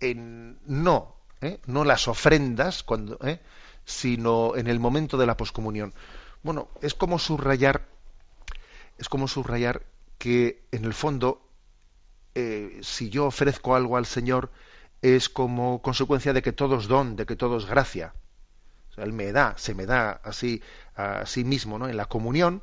[0.00, 1.60] en no, ¿eh?
[1.64, 3.40] no las ofrendas, cuando, ¿eh?
[3.86, 5.94] Sino en el momento de la poscomunión.
[6.42, 7.86] Bueno, es como subrayar,
[8.98, 9.86] es como subrayar
[10.18, 11.40] que en el fondo,
[12.34, 14.50] eh, si yo ofrezco algo al Señor,
[15.00, 18.12] es como consecuencia de que todo es don, de que todo es gracia.
[18.90, 20.62] O sea, Él me da, se me da así
[20.96, 21.88] a sí mismo, ¿no?
[21.88, 22.62] En la comunión,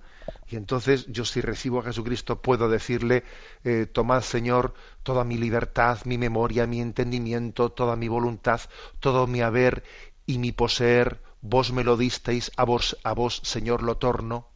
[0.50, 3.24] y entonces yo si recibo a Jesucristo puedo decirle,
[3.64, 8.62] eh, tomad Señor toda mi libertad, mi memoria, mi entendimiento, toda mi voluntad,
[9.00, 9.84] todo mi haber
[10.26, 14.48] y mi poseer, vos me lo disteis, a vos, a vos, Señor, lo torno.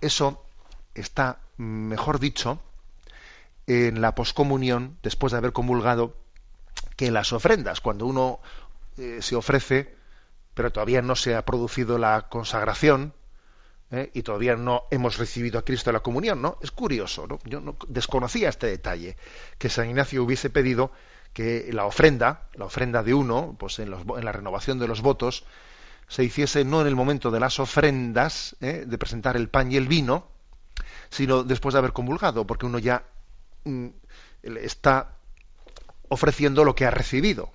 [0.00, 0.44] Eso
[0.94, 2.60] está, mejor dicho,
[3.66, 6.16] en la poscomunión, después de haber comulgado,
[6.96, 8.40] que en las ofrendas, cuando uno
[8.96, 9.96] eh, se ofrece,
[10.54, 13.14] pero todavía no se ha producido la consagración,
[13.90, 14.10] ¿eh?
[14.14, 16.58] y todavía no hemos recibido a Cristo en la comunión, ¿no?
[16.62, 17.38] Es curioso, ¿no?
[17.44, 19.16] Yo no desconocía este detalle,
[19.58, 20.92] que San Ignacio hubiese pedido
[21.32, 25.44] que la ofrenda, la ofrenda de uno, pues en, la renovación de los votos,
[26.08, 28.84] se hiciese no en el momento de las ofrendas, ¿eh?
[28.86, 30.26] de presentar el pan y el vino,
[31.10, 33.04] sino después de haber comulgado, porque uno ya
[33.64, 33.88] mm,
[34.42, 35.16] está
[36.08, 37.50] ofreciendo lo que ha recibido.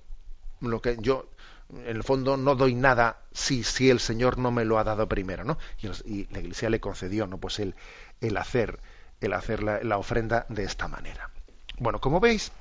[0.60, 1.28] Lo que yo,
[1.70, 5.08] en el fondo, no doy nada si, si el Señor no me lo ha dado
[5.08, 5.58] primero, ¿no?
[6.06, 7.38] Y, la Iglesia le concedió, ¿no?
[7.38, 7.74] Pues el,
[8.20, 8.78] el hacer,
[9.20, 11.30] el hacer la ofrenda de esta manera.
[11.78, 12.52] Bueno, como veis,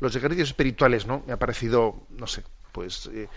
[0.00, 1.22] los ejercicios espirituales, ¿no?
[1.26, 2.42] Me ha parecido, no sé,
[2.72, 3.28] pues eh,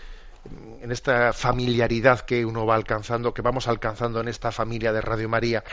[0.82, 5.28] en esta familiaridad que uno va alcanzando, que vamos alcanzando en esta familia de Radio
[5.28, 5.64] María,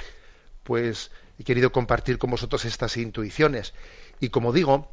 [0.63, 3.73] pues he querido compartir con vosotros estas intuiciones.
[4.19, 4.89] Y como digo,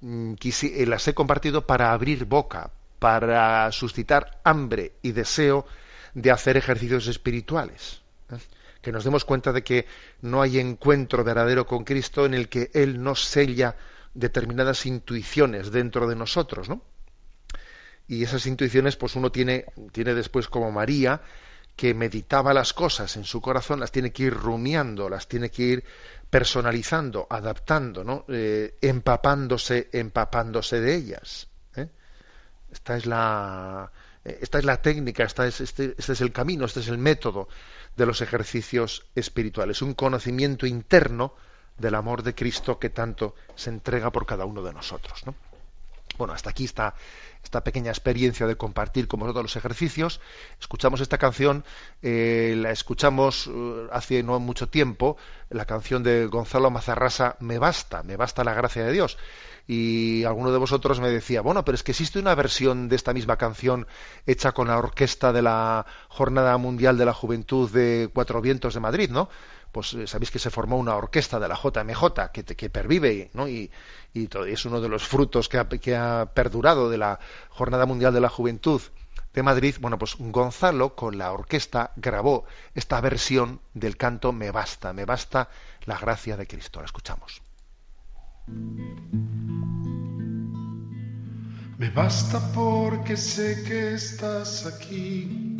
[0.00, 5.66] mm, eh, las he compartido para abrir boca, para suscitar hambre y deseo
[6.14, 8.02] de hacer ejercicios espirituales.
[8.30, 8.38] ¿eh?
[8.80, 9.86] Que nos demos cuenta de que
[10.22, 13.74] no hay encuentro verdadero con Cristo en el que Él nos sella
[14.18, 16.82] determinadas intuiciones dentro de nosotros, ¿no?
[18.08, 21.22] y esas intuiciones pues uno tiene, tiene después como María,
[21.74, 25.62] que meditaba las cosas en su corazón, las tiene que ir rumiando, las tiene que
[25.62, 25.84] ir
[26.30, 28.24] personalizando, adaptando, ¿no?
[28.28, 31.48] Eh, empapándose, empapándose de ellas.
[31.74, 31.88] ¿eh?
[32.72, 33.92] Esta es la
[34.24, 36.98] eh, esta es la técnica, esta es, este, este es el camino, este es el
[36.98, 37.48] método
[37.94, 41.34] de los ejercicios espirituales, un conocimiento interno
[41.78, 45.26] del amor de Cristo que tanto se entrega por cada uno de nosotros.
[45.26, 45.34] ¿no?
[46.18, 46.94] Bueno, hasta aquí está
[47.42, 50.20] esta pequeña experiencia de compartir con vosotros los ejercicios.
[50.60, 51.64] Escuchamos esta canción,
[52.02, 55.16] eh, la escuchamos eh, hace no mucho tiempo,
[55.50, 59.18] la canción de Gonzalo Mazarrasa, Me basta, me basta la gracia de Dios.
[59.68, 63.12] Y alguno de vosotros me decía, bueno, pero es que existe una versión de esta
[63.12, 63.86] misma canción
[64.24, 68.80] hecha con la orquesta de la Jornada Mundial de la Juventud de Cuatro Vientos de
[68.80, 69.28] Madrid, ¿no?
[69.76, 73.46] Pues eh, sabéis que se formó una orquesta de la JMJ que, que pervive ¿no?
[73.46, 73.70] y,
[74.14, 75.58] es uno de los frutos que
[75.94, 77.20] ha, perdurado de la
[77.50, 78.80] Jornada Mundial de la Juventud
[79.34, 79.76] de Madrid.
[79.78, 85.50] Bueno, pues Gonzalo con la orquesta grabó esta versión del canto Me basta, me basta
[85.84, 86.80] la gracia de Cristo.
[86.80, 87.42] La escuchamos.
[91.76, 95.58] Me basta porque sé que estás aquí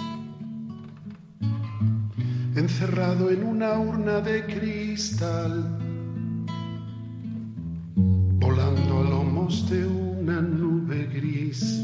[2.57, 5.79] encerrado en una urna de cristal,
[7.95, 11.83] volando a lomos de una nube gris,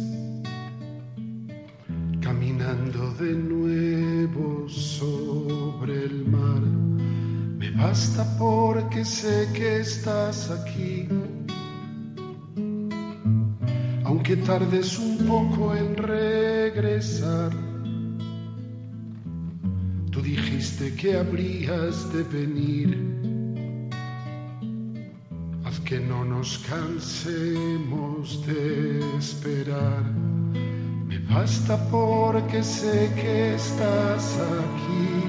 [2.22, 6.62] caminando de nuevo sobre el mar.
[6.62, 11.06] Me basta porque sé que estás aquí.
[14.04, 17.71] Aunque tardes un poco en regresar,
[20.22, 22.90] dijiste que habrías de venir.
[25.64, 30.04] Haz que no nos cansemos de esperar.
[31.06, 35.24] Me basta porque sé que estás aquí.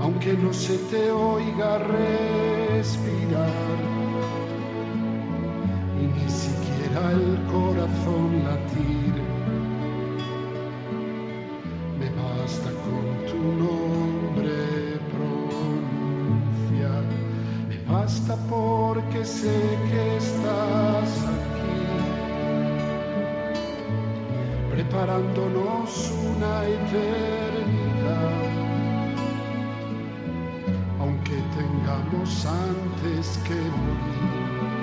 [0.00, 3.50] Aunque no se te oiga respirar.
[6.00, 9.27] Y ni siquiera el corazón latir
[18.48, 21.86] porque sé que estás aquí,
[24.70, 28.32] preparándonos una eternidad,
[31.00, 34.77] aunque tengamos antes que morir.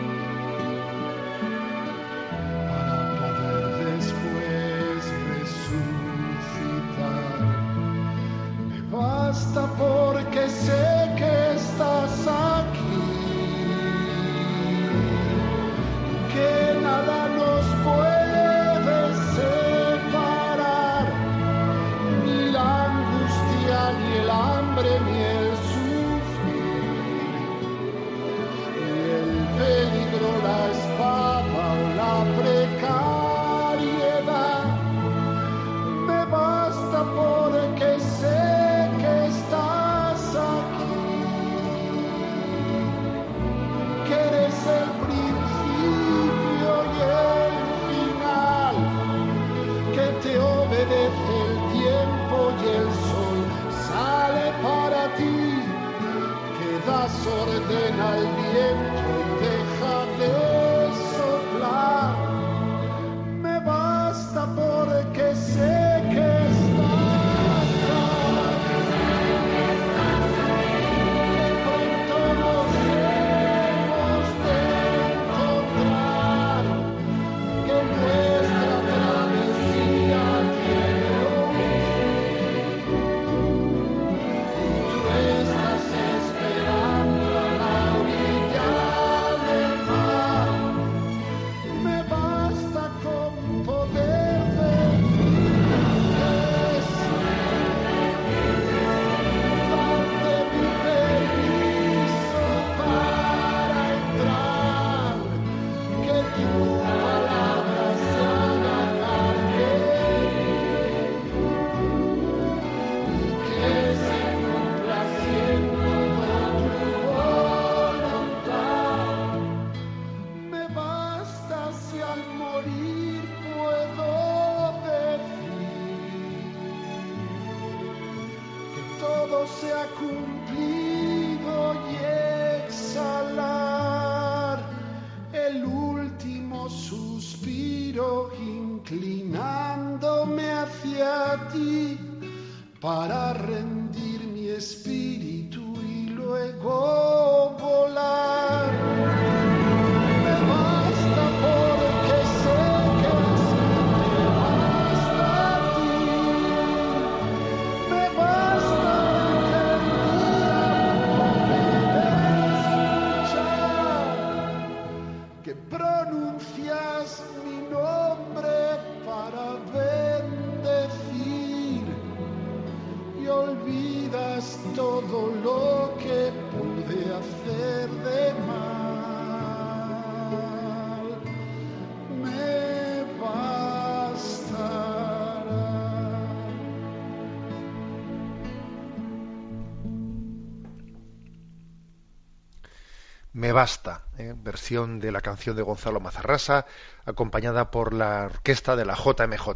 [193.56, 194.36] Basta, ¿eh?
[194.36, 196.66] versión de la canción de Gonzalo Mazarrasa,
[197.06, 199.48] acompañada por la orquesta de la JMJ.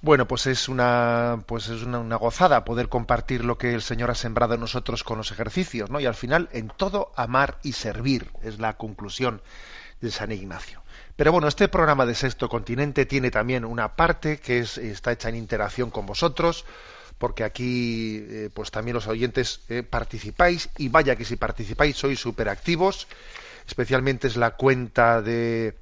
[0.00, 4.14] Bueno, pues es una, pues es una, gozada poder compartir lo que el Señor ha
[4.14, 5.98] sembrado en nosotros con los ejercicios, ¿no?
[5.98, 9.42] Y al final, en todo amar y servir es la conclusión
[10.00, 10.82] de San Ignacio.
[11.16, 15.28] Pero bueno, este programa de Sexto Continente tiene también una parte que es, está hecha
[15.28, 16.66] en interacción con vosotros,
[17.18, 22.18] porque aquí eh, pues también los oyentes eh, participáis y vaya que si participáis sois
[22.18, 23.06] súper activos,
[23.66, 25.74] especialmente es la cuenta de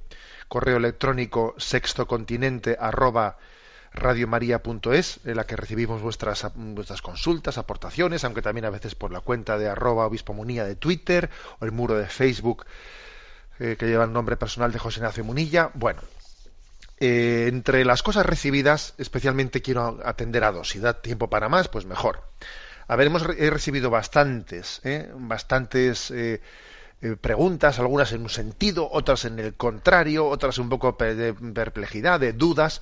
[0.47, 3.37] correo electrónico sextocontinente arroba
[3.93, 9.19] radiomaria.es en la que recibimos vuestras, vuestras consultas, aportaciones, aunque también a veces por la
[9.19, 11.29] cuenta de arroba obispo munilla de Twitter
[11.59, 12.65] o el muro de Facebook
[13.59, 15.69] eh, que lleva el nombre personal de José Ignacio Munilla.
[15.75, 16.01] Bueno,
[17.05, 20.69] eh, entre las cosas recibidas, especialmente quiero atender a dos.
[20.69, 22.23] Si da tiempo para más, pues mejor.
[22.87, 25.11] A he recibido bastantes, ¿eh?
[25.13, 26.39] bastantes eh,
[27.01, 32.21] eh, preguntas, algunas en un sentido, otras en el contrario, otras un poco de perplejidad,
[32.21, 32.81] de dudas,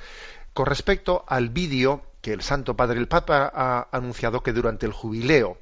[0.53, 4.93] con respecto al vídeo que el Santo Padre el Papa ha anunciado que durante el
[4.93, 5.57] jubileo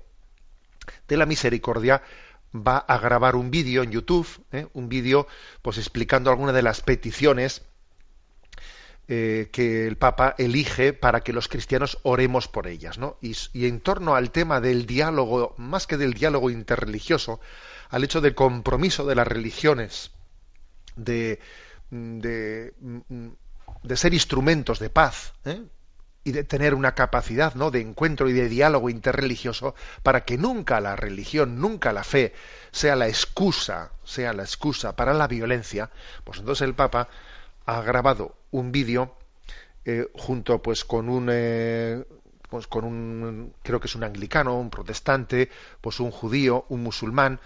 [1.07, 2.01] de la misericordia
[2.53, 4.28] va a grabar un vídeo en YouTube,
[4.74, 5.28] un vídeo
[5.62, 7.62] pues explicando algunas de las peticiones
[9.12, 13.18] eh, que el Papa elige para que los cristianos oremos por ellas, ¿no?
[13.22, 13.36] Y,
[13.66, 17.39] en torno al tema del diálogo, más que del diálogo interreligioso,
[17.89, 20.12] al hecho del compromiso de las religiones,
[20.95, 21.39] de,
[21.89, 22.76] de,
[23.82, 25.64] de ser instrumentos de paz, ¿eh?
[26.24, 27.72] y de tener una capacidad ¿no?
[27.72, 32.36] de encuentro y de diálogo interreligioso para que nunca la religión, nunca la fe
[32.72, 35.89] sea la excusa, sea la excusa para la violencia,
[36.24, 37.10] pues entonces el Papa
[37.66, 39.16] ha grabado un vídeo
[39.86, 42.04] eh, junto pues con un eh,
[42.50, 45.50] pues con un creo que es un anglicano, un protestante,
[45.82, 47.39] pues un judío, un musulmán,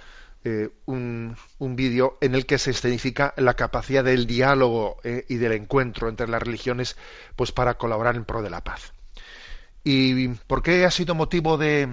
[0.43, 5.51] eh, un, un vídeo en el que se escenifica la capacidad del diálogo y del
[5.53, 6.95] encuentro entre las religiones
[7.35, 8.93] pues para colaborar en pro de la paz.
[9.83, 11.89] ¿Y por qué ha sido motivo de,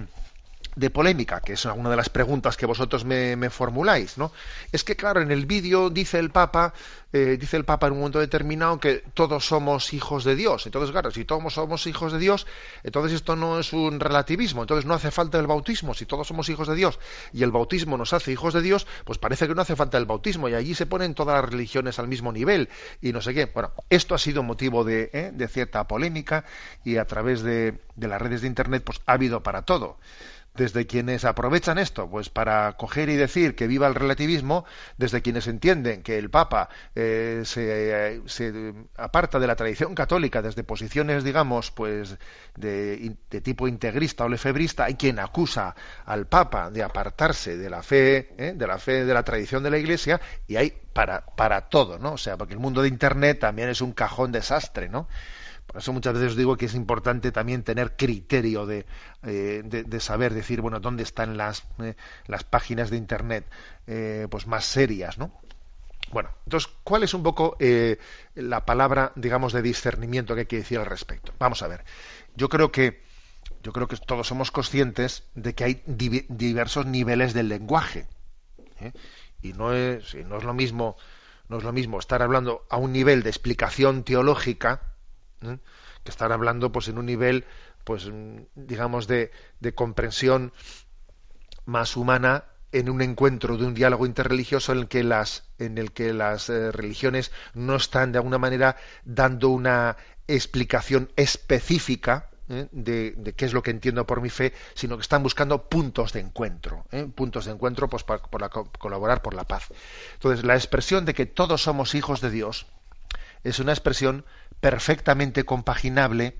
[0.75, 1.41] de polémica?
[1.41, 4.31] Que es una de las preguntas que vosotros me, formuláis, ¿no?
[4.71, 6.73] Es que, claro, en el vídeo dice el Papa,
[7.13, 10.65] eh, dice el Papa en un momento determinado que todos somos hijos de Dios.
[10.65, 12.47] Entonces, claro, si todos somos hijos de Dios,
[12.83, 15.93] entonces esto no es un relativismo, entonces no hace falta el bautismo.
[15.93, 16.99] Si todos somos hijos de Dios
[17.33, 20.05] y el bautismo nos hace hijos de Dios, pues parece que no hace falta el
[20.05, 22.69] bautismo y allí se ponen todas las religiones al mismo nivel
[23.01, 23.45] y no sé qué.
[23.45, 25.31] Bueno, esto ha sido motivo de, ¿eh?
[25.33, 26.45] de cierta polémica
[26.83, 29.97] y a través de, de las redes de Internet pues ha habido para todo
[30.55, 34.65] desde quienes aprovechan esto pues para coger y decir que viva el relativismo,
[34.97, 40.63] desde quienes entienden que el Papa eh, se, se aparta de la tradición católica desde
[40.63, 42.17] posiciones, digamos, pues
[42.55, 45.75] de, de tipo integrista o lefebrista, hay quien acusa
[46.05, 48.53] al Papa de apartarse de la fe, ¿eh?
[48.55, 52.13] de la fe de la tradición de la Iglesia, y hay para, para todo, ¿no?
[52.13, 55.07] O sea, porque el mundo de Internet también es un cajón desastre, ¿no?
[55.71, 58.85] Por eso muchas veces os digo que es importante también tener criterio de,
[59.23, 61.95] eh, de, saber decir, bueno, dónde están las, eh,
[62.27, 63.45] las páginas de Internet
[63.87, 65.31] eh, pues más serias, ¿no?
[66.11, 67.55] Bueno, entonces, ¿cuál es un poco
[68.35, 71.31] la palabra, digamos, de discernimiento que hay que decir al respecto?
[71.39, 71.85] Vamos a ver.
[72.35, 73.01] Yo creo que
[73.63, 78.07] yo creo que todos somos conscientes de que hay diversos niveles del lenguaje.
[79.41, 80.97] Y no es, no es lo mismo,
[81.47, 84.90] no es lo mismo estar hablando a un nivel de explicación teológica
[85.41, 87.45] que estar hablando pues en un nivel
[87.83, 90.53] pues mm, digamos de, de comprensión
[91.65, 95.91] más humana en un encuentro de un diálogo interreligioso en el que las en el
[95.91, 102.67] que las eh, religiones no están de alguna manera dando una explicación específica ¿eh?
[102.71, 106.19] de, qué es lo que entiendo por mi fe, sino que están buscando puntos de
[106.19, 107.07] encuentro, ¿eh?
[107.13, 109.67] puntos de encuentro pues, para, colaborar por la paz.
[110.13, 112.67] Entonces, la expresión de que todos somos hijos de Dios
[113.43, 114.25] es una expresión
[114.61, 116.37] perfectamente compaginable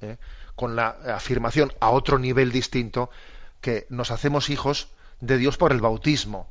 [0.00, 0.18] ¿eh?
[0.54, 3.10] con la afirmación a otro nivel distinto
[3.60, 4.88] que nos hacemos hijos
[5.20, 6.48] de Dios por el bautismo.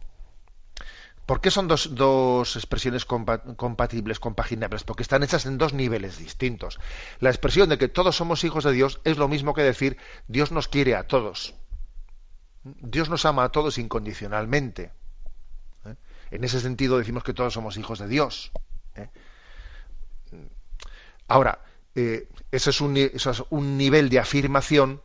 [1.25, 4.83] ¿Por qué son dos, dos expresiones compatibles, compaginables?
[4.83, 6.79] Porque están hechas en dos niveles distintos.
[7.19, 9.97] La expresión de que todos somos hijos de Dios es lo mismo que decir
[10.27, 11.55] Dios nos quiere a todos.
[12.63, 14.91] Dios nos ama a todos incondicionalmente.
[15.85, 15.95] ¿eh?
[16.29, 18.51] En ese sentido decimos que todos somos hijos de Dios.
[18.95, 19.09] ¿eh?
[21.27, 21.59] Ahora,
[21.95, 25.01] eh, ese, es un, eso es un nivel de afirmación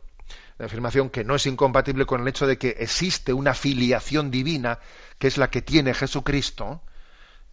[0.59, 4.77] afirmación que no es incompatible con el hecho de que existe una filiación divina
[5.17, 6.81] que es la que tiene Jesucristo,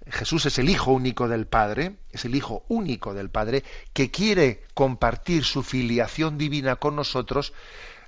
[0.07, 3.63] Jesús es el Hijo único del Padre, es el Hijo único del Padre,
[3.93, 7.53] que quiere compartir su filiación divina con nosotros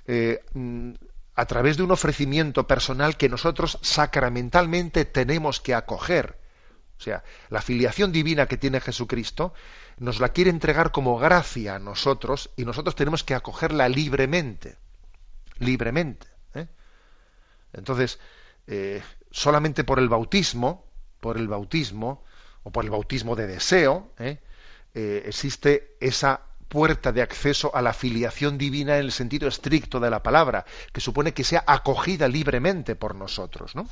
[0.07, 0.93] eh, mm,
[1.35, 6.37] a través de un ofrecimiento personal que nosotros sacramentalmente tenemos que acoger.
[6.97, 9.53] O sea, la filiación divina que tiene Jesucristo
[10.01, 14.77] nos la quiere entregar como gracia a nosotros y nosotros tenemos que acogerla libremente.
[15.59, 16.25] Libremente.
[16.55, 16.67] ¿eh?
[17.71, 18.19] Entonces,
[18.65, 20.87] eh, solamente por el bautismo,
[21.19, 22.25] por el bautismo,
[22.63, 24.39] o por el bautismo de deseo, ¿eh?
[24.95, 30.09] Eh, existe esa puerta de acceso a la filiación divina en el sentido estricto de
[30.09, 33.87] la palabra, que supone que sea acogida libremente por nosotros, ¿no?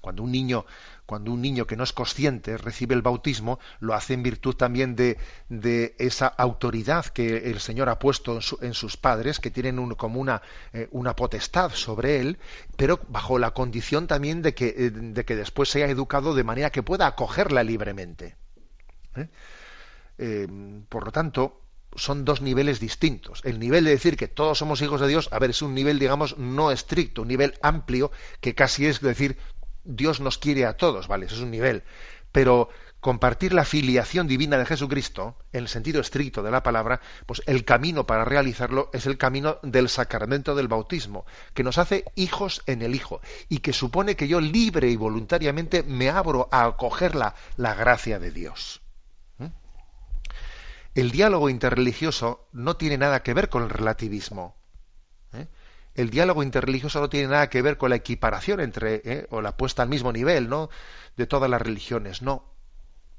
[0.00, 0.64] Cuando un niño,
[1.10, 4.94] cuando un niño que no es consciente recibe el bautismo, lo hace en virtud también
[4.94, 10.20] de, de esa autoridad que el Señor ha puesto en, sus padres, que tienen como
[10.20, 10.40] una,
[10.72, 12.38] eh, una, potestad sobre él,
[12.76, 14.90] pero bajo la condición también de que, eh,
[15.34, 18.36] después sea educado de manera que pueda acogerla libremente.
[19.16, 19.26] ¿eh?
[20.88, 21.60] por lo tanto,
[21.96, 23.40] son dos niveles distintos.
[23.44, 25.98] El nivel de decir que todos somos hijos de Dios, a ver, es un nivel,
[25.98, 29.38] digamos, no estricto, un nivel amplio, que casi es decir,
[29.84, 31.26] Dios nos quiere a todos, ¿vale?
[31.26, 31.82] Eso es un nivel.
[32.32, 32.68] Pero
[33.00, 37.64] compartir la filiación divina de Jesucristo, en el sentido estricto de la palabra, pues el
[37.64, 41.24] camino para realizarlo es el camino del sacramento del bautismo,
[41.54, 45.82] que nos hace hijos en el Hijo, y que supone que yo libre y voluntariamente
[45.82, 48.82] me abro a acoger la, la gracia de Dios.
[49.38, 49.46] ¿Mm?
[50.94, 54.59] El diálogo interreligioso no tiene nada que ver con el relativismo
[55.94, 59.56] el diálogo interreligioso no tiene nada que ver con la equiparación entre, eh, o la
[59.56, 60.70] puesta al mismo nivel, ¿no?
[61.16, 62.22] De todas las religiones.
[62.22, 62.44] No,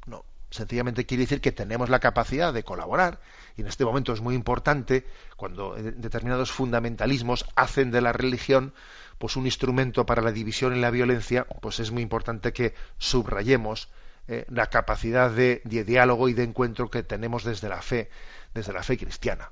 [0.05, 0.25] no.
[0.49, 3.19] Sencillamente quiere decir que tenemos la capacidad de colaborar,
[3.55, 5.05] y en este momento es muy importante,
[5.37, 8.73] cuando eh, determinados fundamentalismos hacen de la religión
[9.17, 13.89] pues un instrumento para la división y la violencia, pues es muy importante que subrayemos
[14.27, 18.09] eh, la capacidad de, de, diálogo y de encuentro que tenemos desde la fe,
[18.53, 19.51] desde la fe cristiana.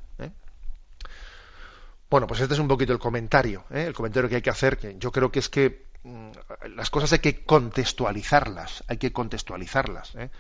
[2.10, 3.84] Bueno, pues este es un poquito el comentario, ¿eh?
[3.84, 6.32] el comentario que hay que hacer, que yo creo que es que mm,
[6.76, 10.16] las cosas hay que contextualizarlas, hay que contextualizarlas.
[10.16, 10.32] ¿eh?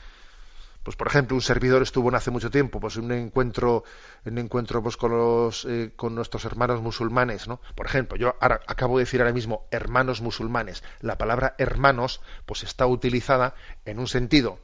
[0.81, 3.83] Pues por ejemplo, un servidor estuvo hace mucho tiempo, pues en un encuentro,
[4.25, 7.61] en un encuentro pues con los, eh, con nuestros hermanos musulmanes, ¿no?
[7.75, 10.83] Por ejemplo, yo ahora acabo de decir ahora mismo hermanos musulmanes.
[11.01, 13.53] La palabra hermanos, pues está utilizada
[13.85, 14.59] en un sentido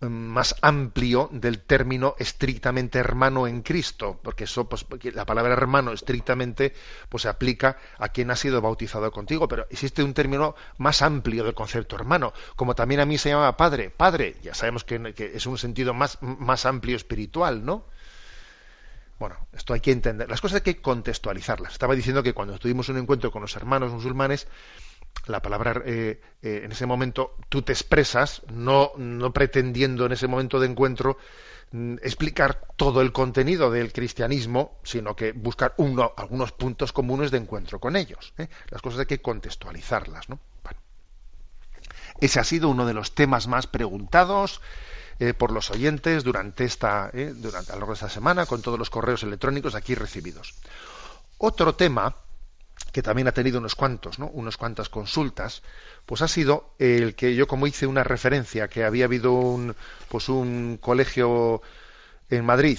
[0.00, 6.72] más amplio del término estrictamente hermano en Cristo, porque eso, pues, la palabra hermano estrictamente,
[7.08, 11.44] pues se aplica a quien ha sido bautizado contigo, pero existe un término más amplio
[11.44, 15.46] del concepto hermano, como también a mí se llama padre, padre, ya sabemos que, es
[15.46, 17.84] un sentido más, más amplio espiritual, ¿no?
[19.18, 20.30] Bueno, esto hay que entender.
[20.30, 21.74] Las cosas hay que contextualizarlas.
[21.74, 24.48] Estaba diciendo que cuando tuvimos un encuentro con los hermanos musulmanes,
[25.26, 30.26] la palabra eh, eh, en ese momento tú te expresas, no, no pretendiendo en ese
[30.26, 31.18] momento de encuentro
[31.72, 37.38] mm, explicar todo el contenido del cristianismo, sino que buscar uno, algunos puntos comunes de
[37.38, 38.32] encuentro con ellos.
[38.38, 38.48] ¿eh?
[38.68, 40.28] Las cosas hay que contextualizarlas.
[40.28, 40.38] ¿no?
[42.20, 44.60] Ese ha sido uno de los temas más preguntados
[45.36, 48.88] por los oyentes durante esta, durante a lo largo de esta semana, con todos los
[48.88, 50.54] correos electrónicos aquí recibidos.
[51.36, 52.16] Otro tema
[52.92, 54.26] que también ha tenido unos cuantos, ¿no?
[54.28, 55.62] unos cuantas consultas,
[56.06, 59.76] pues ha sido el que yo como hice una referencia que había habido un
[60.08, 61.62] pues un colegio
[62.28, 62.78] en Madrid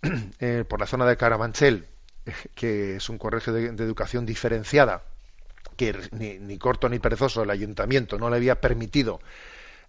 [0.40, 1.86] eh, por la zona de Carabanchel
[2.54, 5.02] que es un colegio de, educación diferenciada
[5.76, 9.20] que ni, corto ni perezoso el ayuntamiento no le había permitido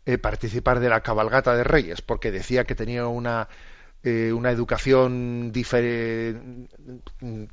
[0.05, 3.47] eh, participar de la cabalgata de Reyes porque decía que tenía una
[4.03, 5.51] eh, una educación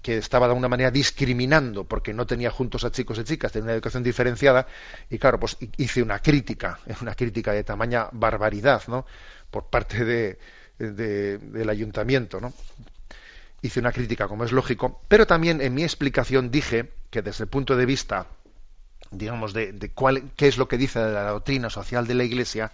[0.01, 3.65] que estaba de alguna manera discriminando porque no tenía juntos a chicos y chicas, tenía
[3.65, 4.67] una educación diferenciada
[5.11, 9.07] y claro, pues hice una crítica, una crítica de tamaña barbaridad, ¿no?
[9.51, 10.39] Por parte de,
[10.79, 12.53] del ayuntamiento, ¿no?
[13.63, 17.51] hice una crítica, como es lógico, pero también en mi explicación dije que desde el
[17.51, 18.27] punto de vista,
[19.11, 22.73] digamos, de, cuál, qué es lo que dice la doctrina social de la Iglesia,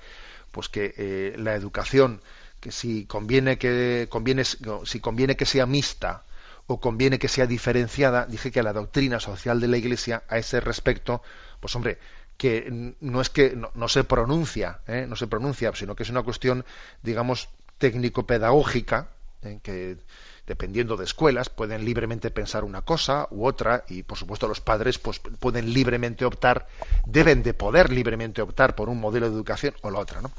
[0.51, 2.20] pues que eh, la educación,
[2.65, 6.25] que si conviene que conviene, si conviene que sea mixta
[6.67, 10.61] o conviene que sea diferenciada, dije que la doctrina social de la Iglesia a ese
[10.61, 11.21] respecto,
[11.61, 11.99] pues hombre,
[12.39, 15.05] que no es que no, se pronuncia, ¿eh?
[15.07, 16.65] no se pronuncia, sino que es una cuestión,
[17.03, 19.09] digamos, técnico-pedagógica,
[19.43, 19.59] ¿eh?
[19.62, 19.99] que
[20.47, 24.99] dependiendo de escuelas, pueden libremente pensar una cosa u otra y, por supuesto, los padres
[24.99, 26.67] pues, pueden libremente optar,
[27.05, 30.31] deben de poder libremente optar por un modelo de educación o la otra, ¿no?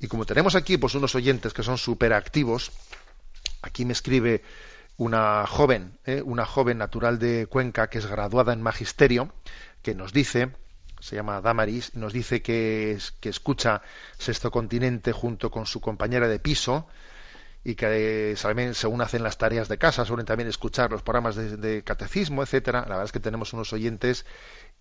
[0.00, 2.72] Y como tenemos aquí pues unos oyentes que son súper activos,
[3.62, 4.42] aquí me escribe
[4.96, 6.22] una joven, ¿eh?
[6.24, 9.32] una joven natural de Cuenca que es graduada en magisterio,
[9.82, 10.52] que nos dice,
[11.00, 13.82] se llama Damaris, nos dice que, escucha
[14.18, 16.86] Sexto Continente junto con su compañera de piso,
[17.62, 18.34] y que
[18.74, 22.80] según hacen las tareas de casa, suelen también escuchar los programas de, catecismo, etcétera.
[22.80, 24.24] La verdad es que tenemos unos oyentes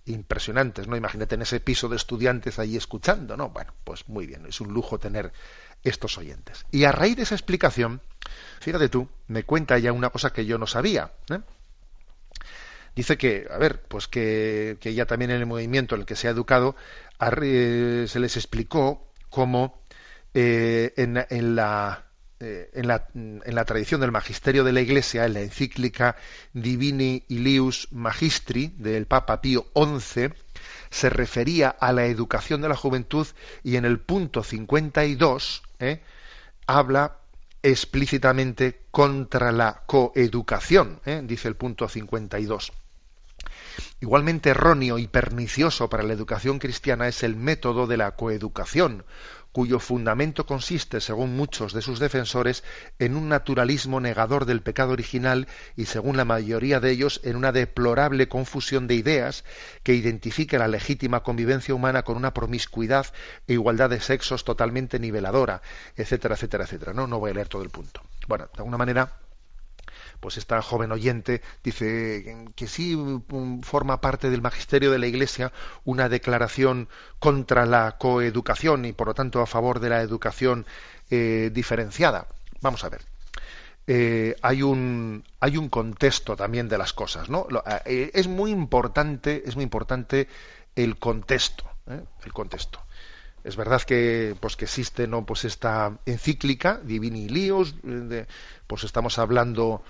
[0.09, 0.95] impresionantes, ¿no?
[0.95, 3.49] Imagínate en ese piso de estudiantes ahí escuchando, ¿no?
[3.49, 5.31] Bueno, pues muy bien, es un lujo tener
[5.83, 6.65] estos oyentes.
[6.71, 8.01] Y a raíz de esa explicación,
[8.59, 11.13] fíjate tú, me cuenta ya una cosa que yo no sabía.
[11.29, 11.39] ¿eh?
[12.95, 16.15] Dice que, a ver, pues que, que ya también en el movimiento en el que
[16.15, 16.75] se ha educado,
[17.19, 19.81] se les explicó cómo
[20.33, 22.08] eh, en la
[22.41, 26.15] eh, en, la, tradición del magisterio de la Iglesia, en la encíclica
[26.53, 30.29] Divini Ilius Magistri del Papa Pío XI,
[30.89, 33.27] se refería a la educación de la juventud
[33.61, 36.01] y en el punto 52 eh,
[36.65, 37.17] habla
[37.61, 42.71] explícitamente contra la coeducación, eh, dice el punto 52.
[44.01, 49.03] Igualmente erróneo y pernicioso para la educación cristiana es el método de la coeducación,
[49.51, 52.63] cuyo fundamento consiste, según muchos de sus defensores,
[52.99, 57.51] en un naturalismo negador del pecado original y, según la mayoría de ellos, en una
[57.51, 59.43] deplorable confusión de ideas
[59.83, 63.07] que identifique la legítima convivencia humana con una promiscuidad
[63.47, 65.61] e igualdad de sexos totalmente niveladora,
[65.95, 66.93] etcétera, etcétera, etcétera.
[66.93, 68.01] No, no voy a leer todo el punto.
[68.27, 69.11] Bueno, de alguna manera
[70.19, 75.51] pues esta joven oyente dice que sí mm, forma parte del magisterio de la Iglesia
[75.85, 76.89] una declaración
[77.19, 80.65] contra la coeducación y por lo tanto a favor de la educación
[81.09, 82.27] eh, diferenciada.
[82.61, 83.01] Vamos a ver.
[83.87, 87.47] Eh, hay un hay un contexto también de las cosas, ¿no?
[87.85, 90.27] Eh, es muy importante es muy importante
[90.75, 92.79] el contexto, el contexto.
[93.43, 97.73] Es verdad que pues que existe no pues esta encíclica Divini Lios,
[98.67, 99.81] pues estamos hablando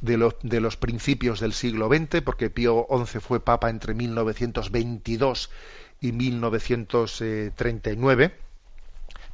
[0.00, 5.50] de los, de los principios del siglo XX, porque Pío XI fue papa entre 1922
[6.00, 8.34] y 1939,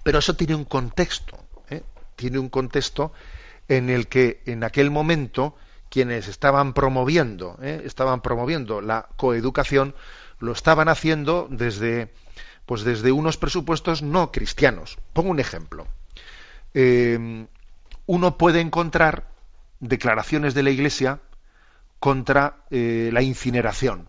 [0.02, 1.38] pero eso tiene un contexto,
[1.70, 1.82] ¿eh?
[2.16, 3.12] tiene un contexto
[3.68, 5.54] en el que en aquel momento
[5.88, 7.82] quienes estaban promoviendo, ¿eh?
[7.84, 9.94] estaban promoviendo la coeducación,
[10.38, 12.12] lo estaban haciendo desde,
[12.72, 14.96] pues desde unos presupuestos no cristianos.
[15.12, 15.86] Pongo un ejemplo.
[16.72, 17.46] Eh,
[18.06, 19.28] uno puede encontrar
[19.80, 21.20] declaraciones de la Iglesia
[21.98, 24.08] contra eh, la incineración.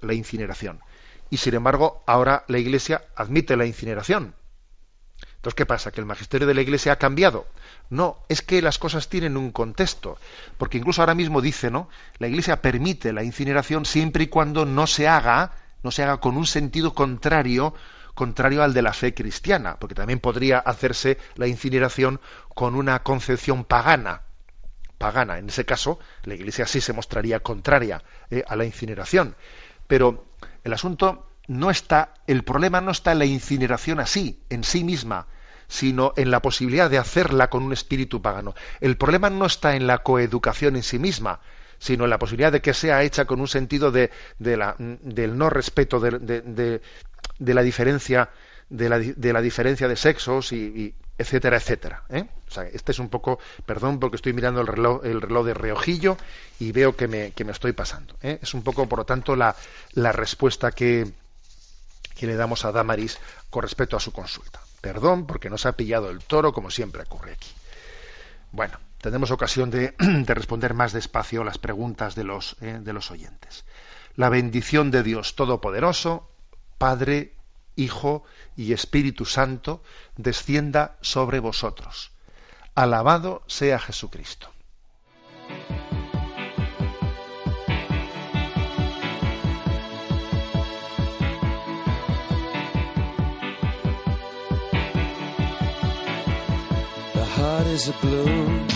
[0.00, 0.80] La incineración.
[1.30, 4.34] Y sin embargo, ahora la Iglesia admite la incineración.
[5.36, 5.92] Entonces, ¿qué pasa?
[5.92, 7.46] ¿Que el magisterio de la Iglesia ha cambiado?
[7.88, 10.18] No, es que las cosas tienen un contexto.
[10.58, 11.88] Porque incluso ahora mismo dice, ¿no?
[12.18, 15.52] La Iglesia permite la incineración siempre y cuando no se haga,
[15.86, 17.72] no se haga con un sentido contrario
[18.14, 23.64] contrario al de la fe cristiana, porque también podría hacerse la incineración con una concepción
[23.64, 24.22] pagana.
[24.98, 25.38] Pagana.
[25.38, 29.36] En ese caso, la Iglesia sí se mostraría contraria eh, a la incineración.
[29.86, 30.24] Pero
[30.64, 35.28] el asunto no está, el problema no está en la incineración así, en sí misma,
[35.68, 38.54] sino en la posibilidad de hacerla con un espíritu pagano.
[38.80, 41.40] El problema no está en la coeducación en sí misma,
[41.78, 45.50] sino en la posibilidad de que sea hecha con un sentido de, la, del no
[45.50, 46.80] respeto de,
[47.38, 48.30] de la diferencia
[48.68, 52.02] de la, de la diferencia de sexos y, etcétera, etcétera.
[52.10, 52.26] ¿eh?
[52.48, 55.54] O sea, este es un poco, perdón porque estoy mirando el reloj, el reloj de
[55.54, 56.16] reojillo
[56.58, 58.16] y veo que me, que me estoy pasando.
[58.22, 58.38] ¿eh?
[58.42, 59.54] Es un poco, por lo tanto, la,
[59.92, 61.10] la respuesta que,
[62.16, 63.18] que le damos a Damaris
[63.50, 64.60] con respecto a su consulta.
[64.80, 67.50] Perdón porque nos ha pillado el toro, como siempre ocurre aquí.
[68.52, 72.78] Bueno, tendremos ocasión de, de responder más despacio las preguntas de los, ¿eh?
[72.80, 73.64] de los oyentes.
[74.14, 76.30] La bendición de Dios Todopoderoso,
[76.78, 77.34] Padre,
[77.76, 78.24] Hijo
[78.56, 79.82] y Espíritu Santo,
[80.16, 82.12] descienda sobre vosotros.
[82.74, 84.50] Alabado sea Jesucristo.
[97.36, 98.75] Heart is a blue